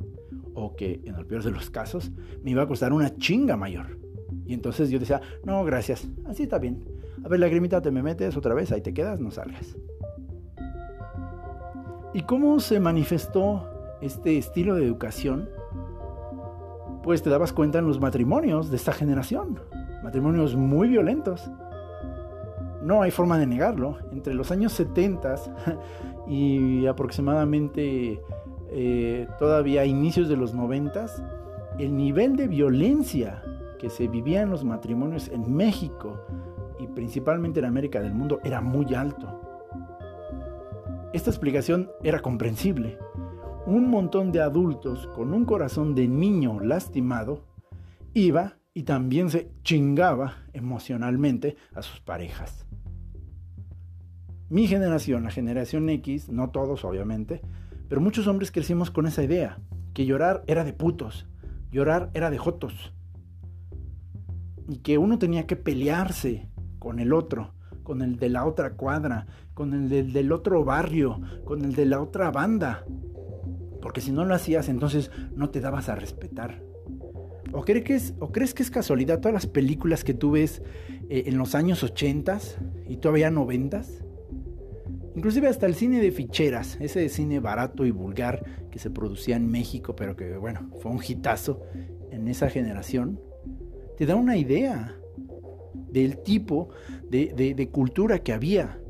[0.55, 2.11] O que en el peor de los casos
[2.43, 3.99] me iba a costar una chinga mayor.
[4.45, 6.83] Y entonces yo decía, no, gracias, así está bien.
[7.25, 9.77] A ver, lagrimita, te me metes otra vez, ahí te quedas, no salgas.
[12.13, 13.65] ¿Y cómo se manifestó
[14.01, 15.49] este estilo de educación?
[17.05, 19.61] Pues te dabas cuenta en los matrimonios de esta generación.
[20.03, 21.49] Matrimonios muy violentos.
[22.83, 23.99] No hay forma de negarlo.
[24.11, 25.37] Entre los años 70
[26.27, 28.21] y aproximadamente
[28.71, 31.07] eh, todavía inicios de los 90,
[31.79, 33.41] el nivel de violencia
[33.79, 36.21] que se vivía en los matrimonios en México
[36.81, 39.50] y principalmente en América del mundo era muy alto.
[41.13, 42.97] Esta explicación era comprensible.
[43.67, 47.49] Un montón de adultos con un corazón de niño lastimado
[48.15, 52.65] iba y también se chingaba emocionalmente a sus parejas.
[54.49, 57.41] Mi generación, la generación X, no todos obviamente,
[57.89, 59.59] pero muchos hombres crecimos con esa idea,
[59.95, 61.27] que llorar era de putos,
[61.73, 62.93] llorar era de jotos,
[64.69, 66.49] y que uno tenía que pelearse
[66.79, 67.53] con el otro,
[67.91, 72.01] con el de la otra cuadra, con el del, otro barrio, con el de la
[72.01, 72.85] otra banda.
[73.83, 76.63] Porque si no lo hacías, entonces no te dabas a respetar.
[77.51, 80.63] ¿O, crees que es, ¿O crees que es casualidad todas las películas que tú ves
[81.09, 82.39] eh, en los años 80
[82.89, 83.83] y todavía 90?
[85.17, 89.51] Inclusive hasta el cine de ficheras, ese cine barato y vulgar que se producía en
[89.51, 91.61] México, pero que bueno, fue un hitazo
[92.13, 93.19] en esa generación,
[93.99, 94.97] te da una idea
[95.91, 96.69] del tipo
[97.11, 98.81] de, cultura que había.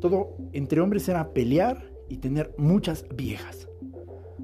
[0.00, 3.68] Todo entre hombres era pelear y tener muchas viejas,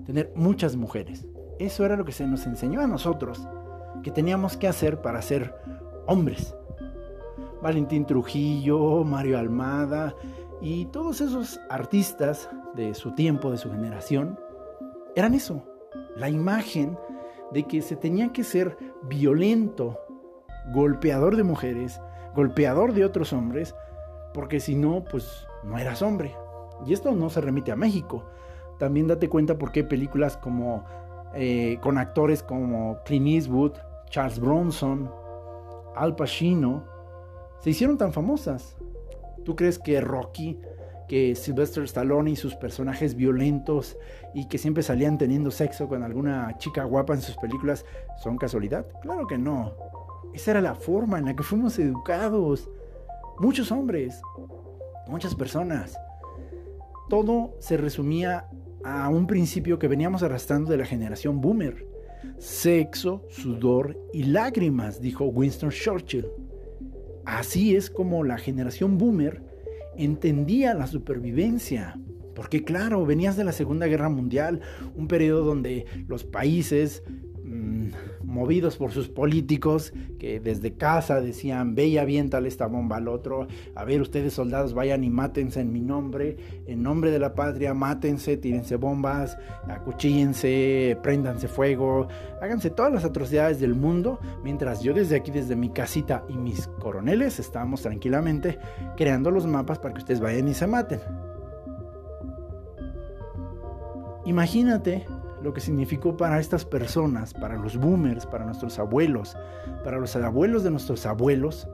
[0.05, 1.27] tener muchas mujeres.
[1.59, 3.47] Eso era lo que se nos enseñó a nosotros,
[4.03, 5.55] que teníamos que hacer para ser
[6.07, 6.55] hombres.
[7.63, 10.15] Valentín Trujillo, Mario Almada
[10.61, 14.39] y todos esos artistas de su tiempo, de su generación,
[15.15, 15.65] eran eso,
[16.17, 16.99] la imagen
[17.53, 19.99] de que se tenía que ser violento,
[20.73, 22.01] golpeador de mujeres,
[22.37, 23.75] golpeador de otros hombres,
[24.33, 26.37] porque si no, pues no eras hombre.
[26.87, 28.25] Y esto no se remite a México.
[28.79, 30.85] También date cuenta por qué películas como
[31.35, 33.73] eh, con actores como Clint Eastwood,
[34.11, 35.11] Charles Bronson,
[35.95, 36.85] Al Pacino,
[37.61, 38.77] se hicieron tan famosas.
[39.45, 40.61] ¿Tú crees que Rocky,
[41.09, 43.97] que Sylvester Stallone y sus personajes violentos
[44.35, 47.85] y que siempre salían teniendo sexo con alguna chica guapa en sus películas
[48.23, 48.87] son casualidad?
[49.03, 49.75] Claro que no.
[50.37, 52.69] Esa era la forma en la que fuimos educados.
[53.39, 54.21] Muchos hombres,
[55.09, 55.97] muchas personas.
[57.09, 58.47] Todo se resumía
[58.85, 61.87] a un principio que veníamos arrastrando de la generación boomer.
[62.37, 66.27] Sexo, sudor y lágrimas, dijo Winston Churchill.
[67.25, 69.43] así es como la generación boomer
[69.97, 71.99] entendía la supervivencia.
[72.35, 74.61] Porque claro, venías de la Segunda Guerra Mundial,
[74.95, 77.03] un periodo donde los países
[78.37, 83.49] movidos por sus políticos, que desde casa decían, ve y aviéntale esta bomba al otro,
[83.75, 87.73] a ver ustedes soldados vayan y mátense en mi nombre, en nombre de la patria,
[87.73, 92.09] mátense, tírense bombas, acuchíllense, préndanse fuego,
[92.43, 96.67] háganse todas las atrocidades del mundo, mientras yo desde aquí, desde mi casita y mis
[96.79, 98.59] coroneles, estamos tranquilamente
[98.97, 101.01] creando los mapas para que ustedes vayan y se maten.
[104.27, 105.07] Imagínate
[105.47, 109.37] lo que significó para estas personas, para los boomers, para nuestros abuelos,
[109.85, 111.69] para los abuelos de nuestros abuelos,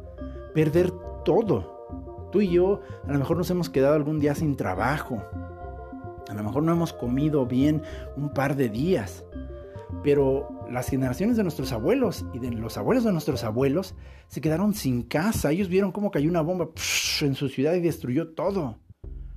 [0.54, 0.92] perder
[1.24, 2.28] todo.
[2.30, 5.22] Tú y yo a lo mejor nos hemos quedado algún día sin trabajo.
[6.28, 7.82] A lo mejor no hemos comido bien
[8.14, 9.24] un par de días.
[10.02, 13.94] Pero las generaciones de nuestros abuelos y de los abuelos de nuestros abuelos
[14.28, 15.50] se quedaron sin casa.
[15.50, 16.68] Ellos vieron cómo cayó una bomba
[17.22, 18.78] en su ciudad y destruyó todo.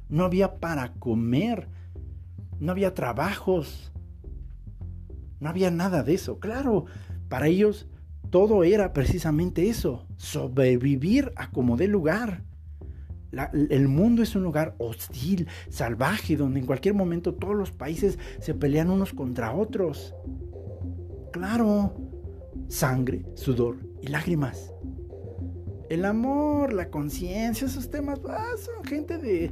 [0.09, 1.69] No había para comer.
[2.59, 3.93] No había trabajos.
[5.39, 6.39] No había nada de eso.
[6.39, 6.86] Claro,
[7.29, 7.88] para ellos
[8.29, 12.43] todo era precisamente eso, sobrevivir a como dé lugar.
[13.69, 18.53] el mundo es un lugar hostil, salvaje, donde en cualquier momento todos los países se
[18.53, 20.13] pelean unos contra otros.
[21.31, 21.93] Claro,
[22.67, 24.71] sangre, sudor y lágrimas.
[25.89, 29.51] El amor, la conciencia, esos temas ah, son gente de,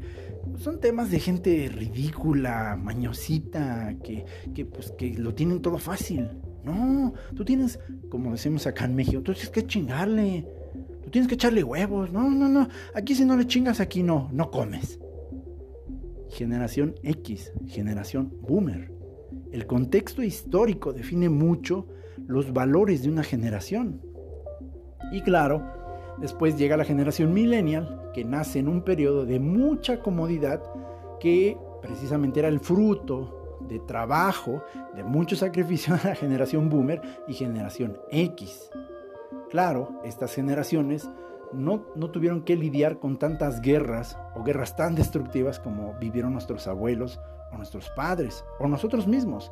[0.58, 6.30] son temas de gente ridícula, mañosita, que, que, pues, que lo tienen todo fácil.
[6.64, 7.80] No, tú tienes,
[8.10, 10.46] como decimos acá en México, tú tienes que chingarle.
[11.04, 12.12] Tú tienes que echarle huevos.
[12.12, 12.68] No, no, no.
[12.96, 15.00] Aquí si no le chingas, aquí no, no comes.
[16.30, 18.92] Generación X, generación boomer.
[19.52, 21.88] El contexto histórico define mucho
[22.26, 24.02] los valores de una generación.
[25.12, 25.62] Y claro,
[26.18, 30.62] Después llega la generación millennial, que nace en un periodo de mucha comodidad,
[31.20, 34.64] que precisamente era el fruto de trabajo,
[34.96, 38.70] de mucho sacrificio de la generación boomer y generación X.
[39.50, 41.10] Claro, estas generaciones
[41.52, 46.68] no, no, tuvieron que lidiar con tantas guerras o guerras tan destructivas como vivieron nuestros
[46.68, 47.20] abuelos
[47.52, 49.52] o nuestros padres o nosotros mismos.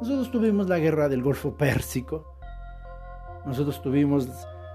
[0.00, 2.34] Nosotros tuvimos la guerra del Golfo Pérsico,
[3.44, 4.28] nosotros tuvimos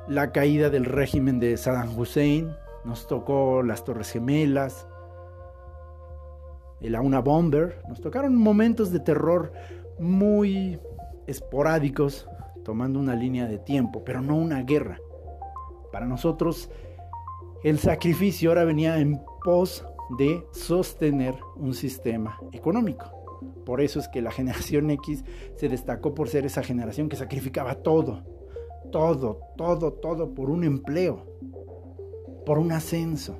[0.08, 2.56] la caída del régimen de Saddam Hussein,
[2.88, 4.88] nos tocó las Torres Gemelas,
[6.80, 9.52] el Auna Bomber, nos tocaron momentos de terror
[10.00, 10.80] muy
[11.28, 12.30] esporádicos,
[12.64, 15.02] tomando una línea de tiempo, pero no una guerra.
[15.92, 16.70] Para nosotros,
[17.64, 19.86] el sacrificio ahora venía en pos
[20.18, 23.12] de sostener un sistema económico.
[23.66, 25.26] Por eso es que la generación X
[25.58, 28.24] se destacó por ser esa generación que sacrificaba todo,
[28.94, 31.27] todo, todo, todo por un empleo,
[32.48, 33.38] por un ascenso.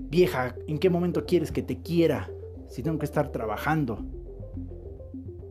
[0.00, 2.28] Vieja, ¿en qué momento quieres que te quiera
[2.66, 4.04] si tengo que estar trabajando?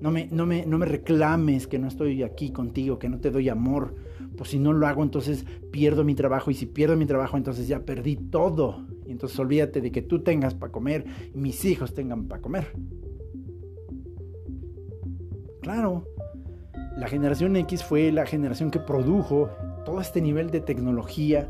[0.01, 3.31] No me, no me, no me reclames que no estoy aquí contigo, que no te
[3.31, 3.95] doy amor.
[4.35, 6.51] Pues si no lo hago, entonces pierdo mi trabajo.
[6.51, 8.85] Y si pierdo mi trabajo, entonces ya perdí todo.
[9.05, 12.73] Y entonces olvídate de que tú tengas para comer y mis hijos tengan para comer.
[15.61, 16.03] Claro,
[16.97, 19.49] la generación X fue la generación que produjo
[19.85, 21.47] todo este nivel de tecnología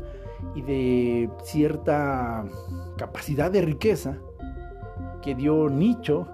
[0.54, 2.44] y de cierta
[2.96, 4.18] capacidad de riqueza
[5.22, 6.26] que dio nicho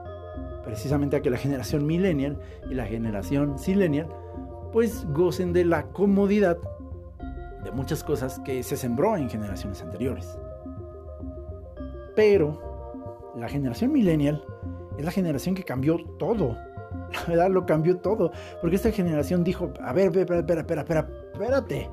[0.64, 2.38] precisamente a que la generación millennial
[2.70, 4.08] y la generación silenial
[4.72, 6.58] pues gocen de la comodidad
[7.64, 10.38] de muchas cosas que se sembró en generaciones anteriores.
[12.14, 14.44] Pero la generación millennial
[14.98, 16.56] es la generación que cambió todo
[17.12, 18.32] la verdad lo cambió todo.
[18.60, 21.90] Porque esta generación dijo, a ver, espera, espera, espera, espera, espérate.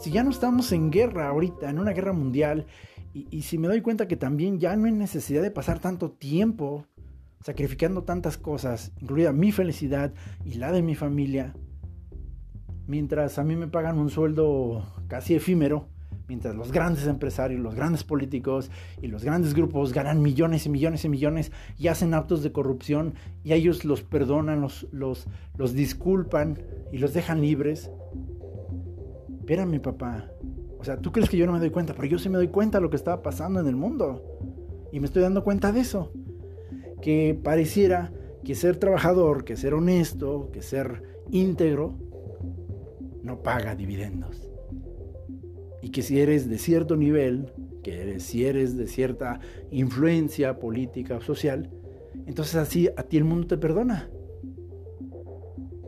[0.00, 2.64] Si ya no estamos en guerra ahorita, en una guerra mundial,
[3.12, 6.86] y, si me doy cuenta que también ya no hay necesidad de pasar tanto tiempo
[7.44, 11.54] sacrificando tantas cosas, incluida mi felicidad y la de mi familia,
[12.86, 15.88] mientras a mí me pagan un sueldo casi efímero,
[16.28, 18.70] mientras los grandes empresarios, los grandes políticos
[19.02, 23.16] y los grandes grupos ganan millones y millones y millones y hacen actos de corrupción
[23.44, 26.58] y ellos los perdonan, los, los disculpan
[26.90, 27.90] y los dejan libres.
[29.50, 30.30] Espérame, papá.
[30.78, 32.46] O sea, tú crees que yo no me doy cuenta, pero yo sí me doy
[32.46, 34.22] cuenta de lo que estaba pasando en el mundo.
[34.92, 36.12] Y me estoy dando cuenta de eso.
[37.02, 38.12] Que pareciera
[38.44, 41.98] que ser trabajador, que ser honesto, que ser íntegro,
[43.24, 44.48] no paga dividendos
[45.82, 49.40] y que si eres de cierto nivel, que eres, si eres de cierta
[49.72, 51.70] influencia política o social,
[52.26, 54.10] entonces así a ti el mundo te perdona.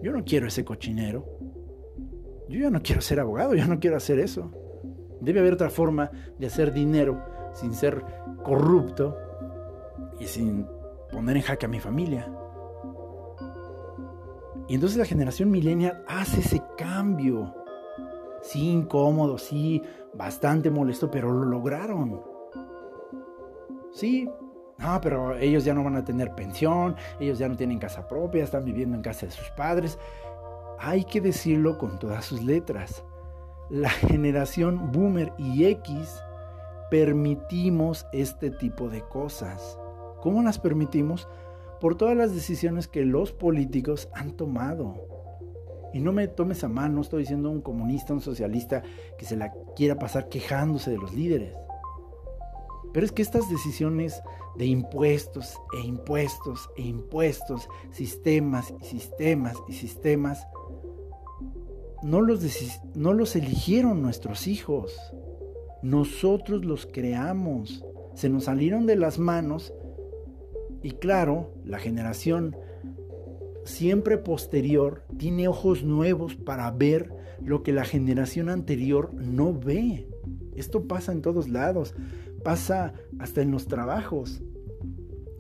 [0.03, 1.42] Yo no quiero ese cochinero.
[2.53, 4.51] Yo ya no quiero ser abogado, ya no quiero hacer eso.
[5.23, 7.19] Debe haber otra forma de hacer dinero
[7.55, 8.05] sin ser
[8.45, 9.17] corrupto
[10.21, 10.67] y sin
[11.11, 12.31] poner en jaque a mi familia.
[14.69, 17.55] Y entonces la generación millennial hace ese cambio.
[18.43, 19.81] Sí, incómodo, sí,
[20.13, 22.21] bastante molesto, pero lo lograron.
[23.93, 24.29] Sí,
[24.77, 28.45] no, pero ellos ya no van a tener pensión, ellos ya no tienen casa propia,
[28.45, 29.99] están viviendo en casa de sus padres.
[30.85, 33.05] Hay que decirlo con todas sus letras.
[33.71, 36.21] La generación boomer y X
[36.91, 39.79] permitimos este tipo de cosas.
[40.21, 41.29] ¿Cómo las permitimos?
[41.81, 44.97] Por todas las decisiones que los políticos han tomado.
[45.95, 48.83] Y no me tomes a mano, no estoy diciendo un comunista, un socialista
[49.17, 51.55] que se la quiera pasar quejándose de los líderes.
[52.93, 54.21] Pero es que estas decisiones
[54.57, 60.47] de impuestos e impuestos e impuestos, sistemas y sistemas y sistemas,
[62.03, 62.41] no los,
[62.95, 64.97] no los eligieron nuestros hijos.
[65.83, 67.85] Nosotros los creamos.
[68.15, 69.73] Se nos salieron de las manos
[70.83, 72.57] y claro, la generación
[73.65, 80.09] siempre posterior tiene ojos nuevos para ver lo que la generación anterior no ve.
[80.57, 81.95] Esto pasa en todos lados,
[82.43, 84.43] pasa hasta en los trabajos.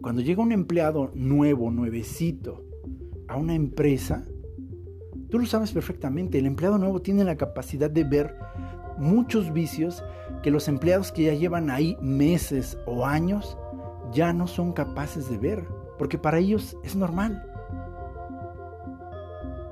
[0.01, 2.65] Cuando llega un empleado nuevo, nuevecito,
[3.29, 4.25] a una empresa,
[5.33, 8.37] tú lo sabes perfectamente, el empleado nuevo tiene la capacidad de ver
[8.99, 10.05] muchos vicios
[10.43, 13.57] que los empleados que ya llevan ahí meses o años
[14.13, 15.67] ya no son capaces de ver,
[15.97, 17.49] porque para ellos es normal.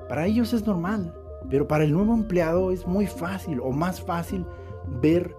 [0.09, 1.13] Para ellos es normal,
[1.47, 4.47] pero para el nuevo empleado es muy fácil o más fácil
[4.99, 5.35] ver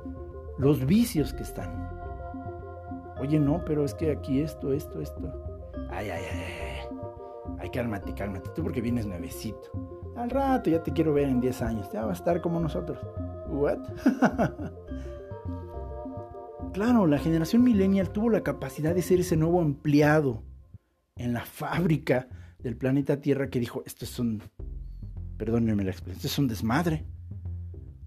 [0.56, 1.90] los vicios que están.
[3.18, 5.20] Oye, no, pero es que aquí esto, esto, esto.
[5.90, 6.98] Ay, ay, ay, ay.
[7.58, 8.50] Ay, cálmate, cálmate.
[8.54, 10.01] Tú porque vienes nuevecito.
[10.16, 11.88] Al rato ya te quiero ver en 10 años.
[11.92, 12.98] Ya va a estar como nosotros.
[13.48, 13.78] ¿What?
[16.72, 20.42] claro, la generación millennial tuvo la capacidad de ser ese nuevo empleado
[21.16, 24.42] en la fábrica del planeta Tierra que dijo, esto es un,
[25.36, 27.04] perdónenme la expresión, esto es un desmadre.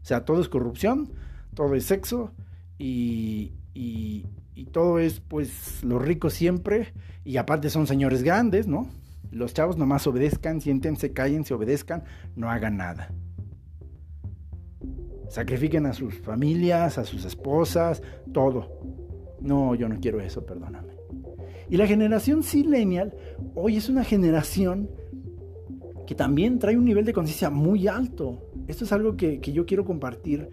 [0.02, 1.14] O sea, todo es corrupción,
[1.54, 2.34] todo es sexo
[2.78, 6.94] y, y, y todo es pues los ricos siempre
[7.24, 8.88] y aparte son señores grandes, ¿no?
[9.36, 12.06] Los chavos nomás obedezcan, siéntense, cállense, obedezcan,
[12.38, 13.12] no hagan nada.
[15.28, 18.80] Sacrifiquen a sus familias, a sus esposas, todo.
[19.42, 20.94] No, yo no quiero eso, perdóname.
[21.70, 23.14] Y la generación silenial
[23.56, 24.90] hoy es una generación
[26.08, 28.42] que también trae un nivel de conciencia muy alto.
[28.70, 30.50] Esto es algo que, que, yo quiero compartir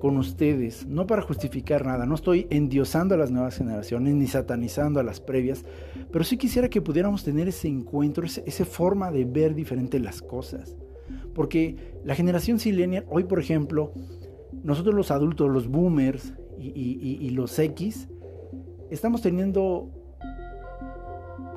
[0.00, 5.00] con ustedes, no para justificar nada, no estoy endiosando a las nuevas generaciones ni satanizando
[5.00, 5.64] a las previas,
[6.12, 10.76] pero sí quisiera que pudiéramos tener ese encuentro, esa forma de ver diferente las cosas.
[11.34, 13.92] Porque la generación silenial, hoy por ejemplo,
[14.62, 18.08] nosotros los adultos, los boomers y, los X,
[18.90, 19.90] estamos teniendo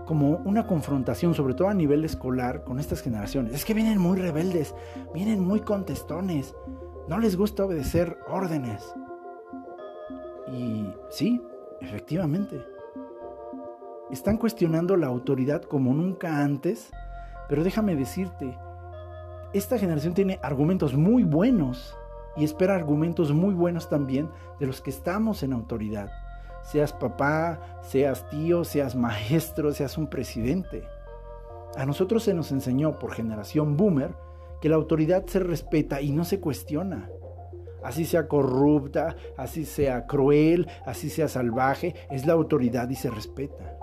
[0.06, 3.54] como una confrontación, sobre todo a nivel escolar, con estas generaciones.
[3.54, 4.76] Es que vienen muy rebeldes,
[5.14, 6.54] vienen muy contestones,
[7.12, 8.96] no les gusta obedecer órdenes.
[10.48, 11.42] Y sí,
[11.82, 12.66] efectivamente.
[14.10, 16.90] Están cuestionando la autoridad como nunca antes,
[17.50, 18.58] pero déjame decirte,
[19.52, 21.98] esta generación tiene argumentos muy buenos
[22.38, 24.30] y espera argumentos muy buenos también
[24.62, 26.10] de los que estamos en autoridad.
[26.64, 30.88] Seas papá, seas tío, seas maestro, seas un presidente.
[31.76, 34.16] A nosotros se nos enseñó por generación boomer
[34.62, 37.10] que la autoridad se respeta y no se cuestiona.
[37.84, 43.76] Así sea corrupta, así sea cruel, así sea salvaje, es la autoridad y se respeta.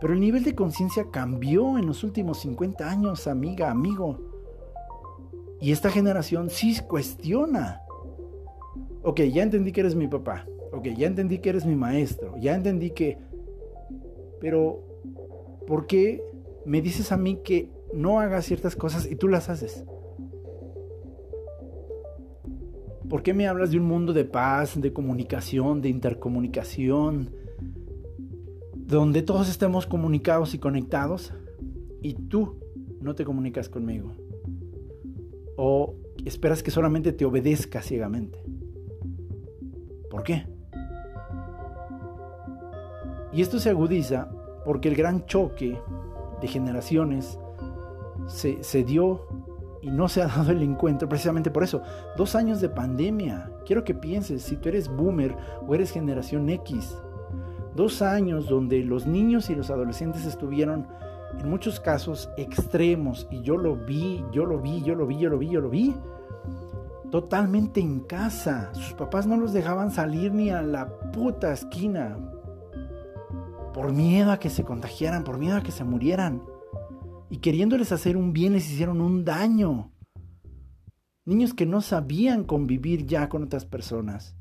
[0.00, 4.18] Pero el nivel de conciencia cambió en los últimos 50 años, amiga, amigo.
[5.60, 7.82] Y esta generación sí cuestiona.
[9.02, 10.46] Ok, ya entendí que eres mi papá.
[10.72, 12.34] Ok, ya entendí que eres mi maestro.
[12.38, 13.18] Ya entendí que...
[14.40, 14.82] Pero,
[15.66, 16.22] ¿por qué
[16.66, 19.84] me dices a mí que no hagas ciertas cosas y tú las haces?
[23.08, 27.30] ¿Por qué me hablas de un mundo de paz, de comunicación, de intercomunicación,
[28.74, 31.32] donde todos estemos comunicados y conectados
[32.02, 32.58] y tú
[33.00, 34.12] no te comunicas conmigo?
[35.56, 38.38] o esperas que solamente te obedezca ciegamente.
[40.10, 40.46] ¿Por qué?
[43.32, 44.30] Y esto se agudiza
[44.64, 45.78] porque el gran choque
[46.40, 47.38] de generaciones
[48.26, 49.26] se, dio
[49.82, 51.82] y no se ha dado el encuentro precisamente por eso.
[52.16, 53.50] Dos años de pandemia.
[53.66, 56.96] Quiero que pienses si tú eres boomer o eres generación X.
[57.74, 60.86] Dos años donde los niños y los adolescentes estuvieron
[61.40, 65.30] en muchos casos extremos, y yo lo vi, yo lo vi, yo lo vi, yo
[65.30, 65.94] lo vi, yo lo vi,
[67.10, 68.70] totalmente en casa.
[68.72, 72.16] Sus papás no los dejaban salir ni a la puta esquina.
[73.72, 76.42] Por miedo a que se contagiaran, por miedo a que se murieran.
[77.34, 79.90] Y queriéndoles hacer un bien les hicieron un daño.
[81.24, 84.36] Niños que no sabían convivir ya con otras personas.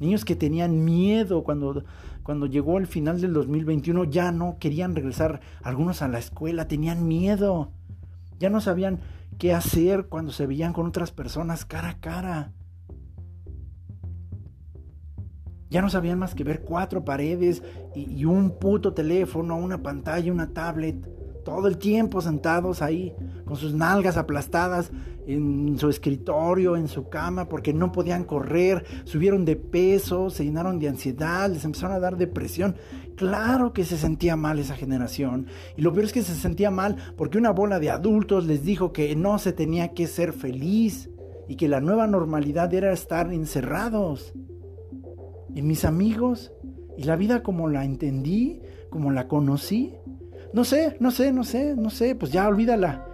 [0.00, 1.84] Niños que tenían miedo cuando,
[2.22, 7.08] cuando llegó el final del 2021, ya no querían regresar algunos a la escuela, tenían
[7.08, 7.72] miedo.
[8.38, 9.00] Ya no sabían
[9.38, 12.52] qué hacer cuando se veían con otras personas cara a cara.
[15.70, 17.62] Ya no sabían más que ver cuatro paredes
[17.94, 21.08] y, y un puto teléfono, una pantalla, una tablet
[21.46, 24.90] todo el tiempo sentados ahí, con sus nalgas aplastadas
[25.28, 30.80] en su escritorio, en su cama, porque no podían correr, subieron de peso, se llenaron
[30.80, 32.74] de ansiedad, les empezaron a dar depresión.
[33.14, 35.46] Claro que se sentía mal esa generación.
[35.76, 38.92] Y lo peor es que se sentía mal porque una bola de adultos les dijo
[38.92, 41.10] que no se tenía que ser feliz
[41.46, 44.34] y que la nueva normalidad era estar encerrados.
[45.54, 46.52] Y mis amigos,
[46.98, 49.94] y la vida como la entendí, como la conocí,
[50.52, 53.06] no sé, no sé, no sé, no sé, pues ya olvídala.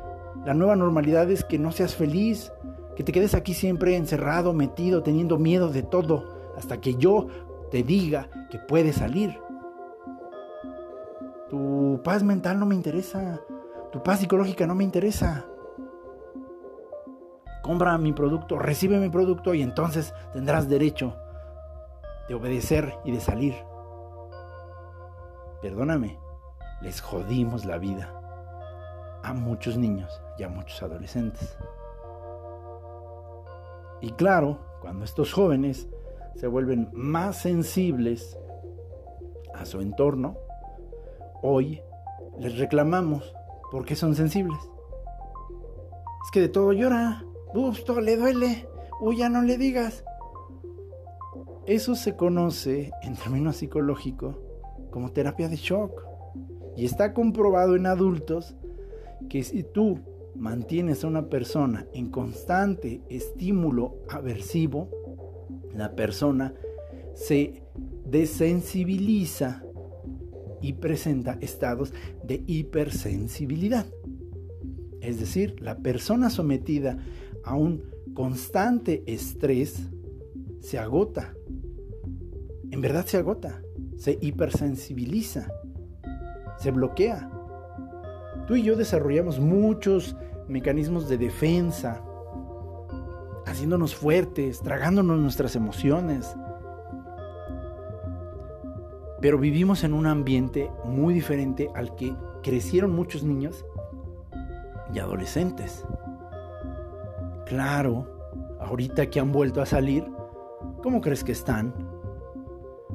[0.45, 2.53] La nueva normalidad es que no seas feliz,
[2.97, 7.29] que te quedes aquí siempre encerrado, metido, teniendo miedo de todo, hasta que yo
[7.71, 9.39] te diga que puedes salir.
[11.49, 13.41] Tu paz mental no me interesa,
[13.93, 15.47] tu paz psicológica no me interesa.
[17.63, 21.15] Compra mi producto, recibe mi producto y entonces tendrás derecho
[22.29, 23.55] de obedecer y de salir.
[25.61, 26.19] Perdóname,
[26.83, 28.13] les jodimos la vida
[29.23, 31.57] a muchos niños y a muchos adolescentes.
[34.01, 35.89] Y claro, cuando estos jóvenes
[36.35, 38.37] se vuelven más sensibles
[39.55, 40.37] a su entorno,
[41.43, 41.81] hoy
[42.39, 43.33] les reclamamos
[43.71, 44.59] porque son sensibles.
[46.25, 48.69] Es que de todo llora, todo le duele,
[49.01, 50.05] uy, ya no le digas.
[51.67, 54.37] Eso se conoce en términos psicológicos
[54.91, 56.12] como terapia de shock.
[56.77, 58.55] Y está comprobado en adultos
[59.29, 60.01] que si tú
[60.35, 64.89] mantienes a una persona en constante estímulo aversivo,
[65.75, 66.55] la persona
[67.15, 67.63] se
[68.07, 69.63] desensibiliza
[70.61, 71.93] y presenta estados
[72.25, 73.87] de hipersensibilidad.
[75.01, 76.99] Es decir, la persona sometida
[77.45, 77.83] a un
[78.15, 79.89] constante estrés
[80.61, 81.35] se agota.
[82.71, 83.63] En verdad se agota,
[83.97, 85.53] se hipersensibiliza
[86.63, 87.29] se bloquea.
[88.47, 90.17] Tú y yo desarrollamos muchos
[90.49, 92.03] mecanismos de defensa,
[93.47, 96.37] haciéndonos fuertes, tragándonos nuestras emociones.
[99.21, 103.65] Pero vivimos en un ambiente muy diferente al que crecieron muchos niños
[104.95, 105.85] y adolescentes.
[107.47, 110.05] Claro, ahorita que han vuelto a salir,
[110.83, 111.92] ¿cómo crees que están?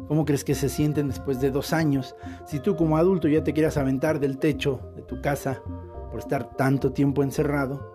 [0.08, 2.16] ¿Cómo crees que se sienten después de dos años?
[2.45, 5.62] Si tú como adulto ya te quieras aventar del techo de tu casa
[6.10, 7.91] por estar tanto tiempo encerrado,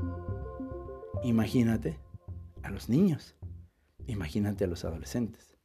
[1.23, 1.99] imagínate
[2.63, 3.35] a los niños,
[4.07, 5.57] imagínate a los adolescentes.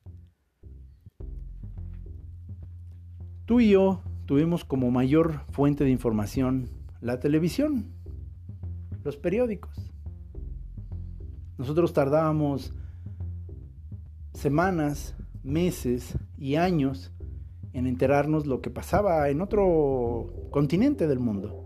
[3.46, 6.70] Tú y yo tuvimos como mayor fuente de información
[7.02, 7.92] la televisión,
[9.04, 9.92] los periódicos.
[11.58, 12.74] Nosotros tardábamos
[14.34, 17.12] semanas, meses y años
[17.74, 21.64] en enterarnos lo que pasaba en otro continente del mundo.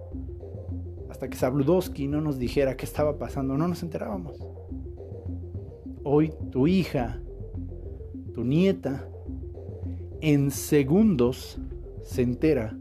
[1.10, 4.38] Hasta que Sabludowski no nos dijera qué estaba pasando, no nos enterábamos.
[6.04, 7.22] Hoy tu hija,
[8.34, 9.08] tu nieta,
[10.22, 11.60] en segundos
[12.04, 12.78] se entera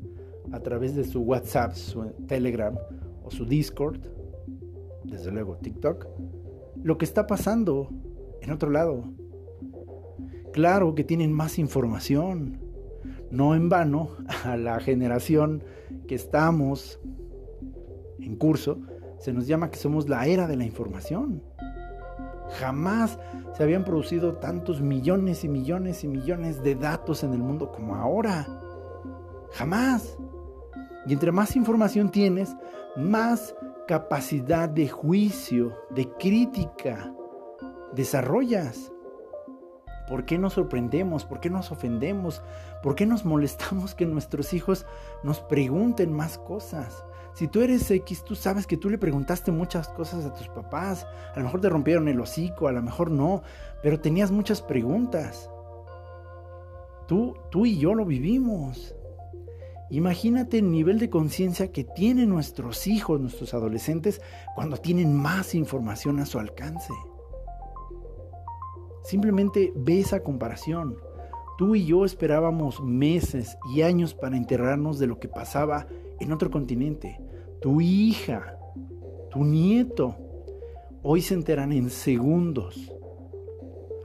[0.52, 2.74] a través de su WhatsApp, su Telegram
[3.22, 4.00] o su Discord,
[5.04, 6.06] desde luego TikTok,
[6.82, 7.88] lo que está pasando
[8.40, 9.04] en otro lado,
[10.52, 12.60] Claro que tienen más información.
[13.30, 14.10] No en vano,
[14.44, 15.62] a la generación
[16.06, 17.00] que estamos
[18.18, 18.78] en curso,
[19.18, 21.42] se nos llama que somos la era de la información.
[22.58, 23.18] Jamás
[23.56, 27.94] se habían producido tantos millones y millones y millones de datos en el mundo como
[27.94, 28.48] ahora.
[29.52, 30.18] Jamás.
[31.06, 32.56] Y entre más información tienes,
[32.96, 33.54] más
[33.86, 37.12] capacidad de juicio, de crítica
[37.94, 38.92] desarrollas.
[40.10, 41.24] ¿Por qué nos sorprendemos?
[41.24, 42.42] ¿Por qué nos ofendemos?
[42.82, 44.84] ¿Por qué nos molestamos que nuestros hijos
[45.22, 47.04] nos pregunten más cosas?
[47.32, 51.06] Si tú eres X, tú sabes que tú le preguntaste muchas cosas a tus papás.
[51.32, 53.44] A lo mejor te rompieron el hocico, a lo mejor no,
[53.84, 55.48] pero tenías muchas preguntas.
[57.06, 58.96] Tú, tú y yo lo vivimos.
[59.90, 64.20] Imagínate el nivel de conciencia que tienen nuestros hijos, nuestros adolescentes,
[64.56, 66.92] cuando tienen más información a su alcance.
[69.02, 70.96] Simplemente ve esa comparación.
[71.58, 75.86] Tú y yo esperábamos meses y años para enterarnos de lo que pasaba
[76.18, 77.20] en otro continente.
[77.60, 78.56] Tu hija,
[79.30, 80.16] tu nieto,
[81.02, 82.92] hoy se enteran en segundos.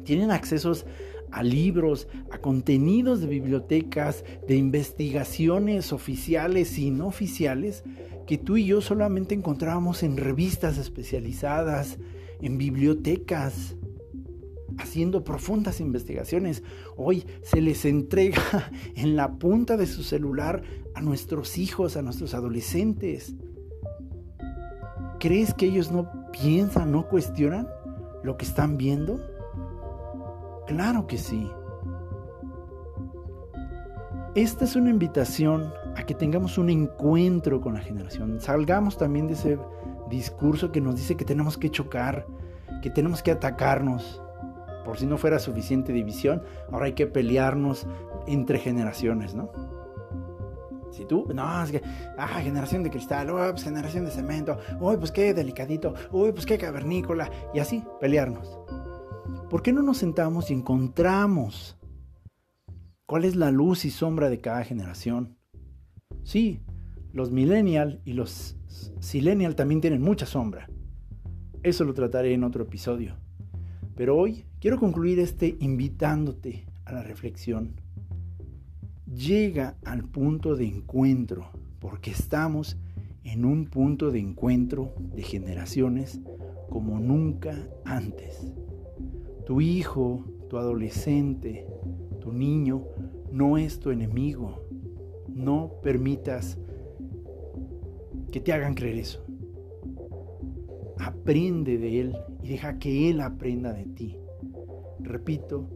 [0.04, 0.86] Tienen accesos
[1.32, 7.84] a libros, a contenidos de bibliotecas, de investigaciones oficiales y no oficiales
[8.26, 12.00] que tú y yo solamente encontrábamos en revistas especializadas,
[12.42, 13.76] en bibliotecas,
[14.78, 16.64] haciendo profundas investigaciones.
[16.98, 18.42] Hoy se les entrega
[18.96, 20.64] en la punta de su celular
[20.94, 23.36] a nuestros hijos, a nuestros adolescentes.
[25.20, 27.68] ¿Crees que ellos no piensan, no cuestionan
[28.24, 29.20] lo que están viendo?
[30.68, 31.50] Claro que sí.
[34.36, 38.42] Esta es una invitación a que tengamos un encuentro con la generación.
[38.42, 39.58] Salgamos también de ese
[40.10, 42.28] discurso que nos dice que tenemos que chocar,
[42.82, 44.22] que tenemos que atacarnos.
[44.86, 47.88] Por si no fuera suficiente división, ahora hay que pelearnos
[48.28, 49.52] entre generaciones, ¿no?
[50.92, 51.82] Si tú, no, es que,
[52.18, 56.46] ah, generación de cristal, oh, pues generación de cemento, uy, pues qué delicadito, uy, pues
[56.46, 58.60] qué cavernícola, y así, pelearnos.
[59.50, 61.78] ¿Por qué no nos sentamos y encontramos
[63.06, 65.38] cuál es la luz y sombra de cada generación?
[66.24, 66.64] Sí,
[67.12, 68.58] los millennial y los
[69.00, 70.70] silenial también tienen mucha sombra.
[71.62, 73.18] Eso lo trataré en otro episodio.
[73.96, 77.76] Pero hoy quiero concluir este invitándote a la reflexión.
[79.06, 82.78] Llega al punto de encuentro, porque estamos
[83.24, 86.20] en un punto de encuentro de generaciones
[86.70, 88.54] como nunca antes.
[89.46, 91.66] Tu hijo, tu adolescente,
[92.20, 92.84] tu niño
[93.32, 94.62] no es tu enemigo.
[95.30, 96.58] No permitas
[98.32, 99.25] que te hagan creer eso.
[101.00, 104.18] Aprende de él y deja que él aprenda de ti.
[105.00, 105.70] Repito,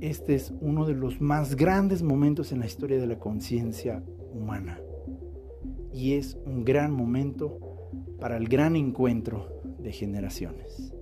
[0.00, 4.02] este es uno de los más grandes momentos en la historia de la conciencia
[4.32, 4.80] humana.
[5.92, 7.58] Y es un gran momento
[8.20, 10.92] para el gran encuentro de generaciones.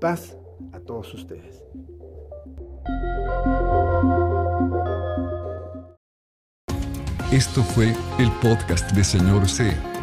[0.00, 0.36] Paz
[0.72, 1.64] a todos ustedes.
[7.32, 9.93] Esto fue el podcast de Señor C.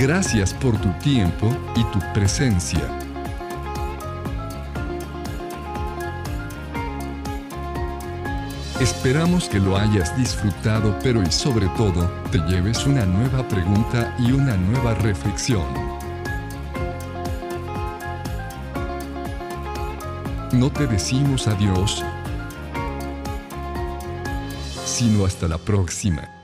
[0.00, 2.80] Gracias por tu tiempo y tu presencia.
[8.80, 14.32] Esperamos que lo hayas disfrutado, pero y sobre todo, te lleves una nueva pregunta y
[14.32, 15.66] una nueva reflexión.
[20.52, 22.02] No te decimos adiós,
[24.86, 26.39] sino hasta la próxima.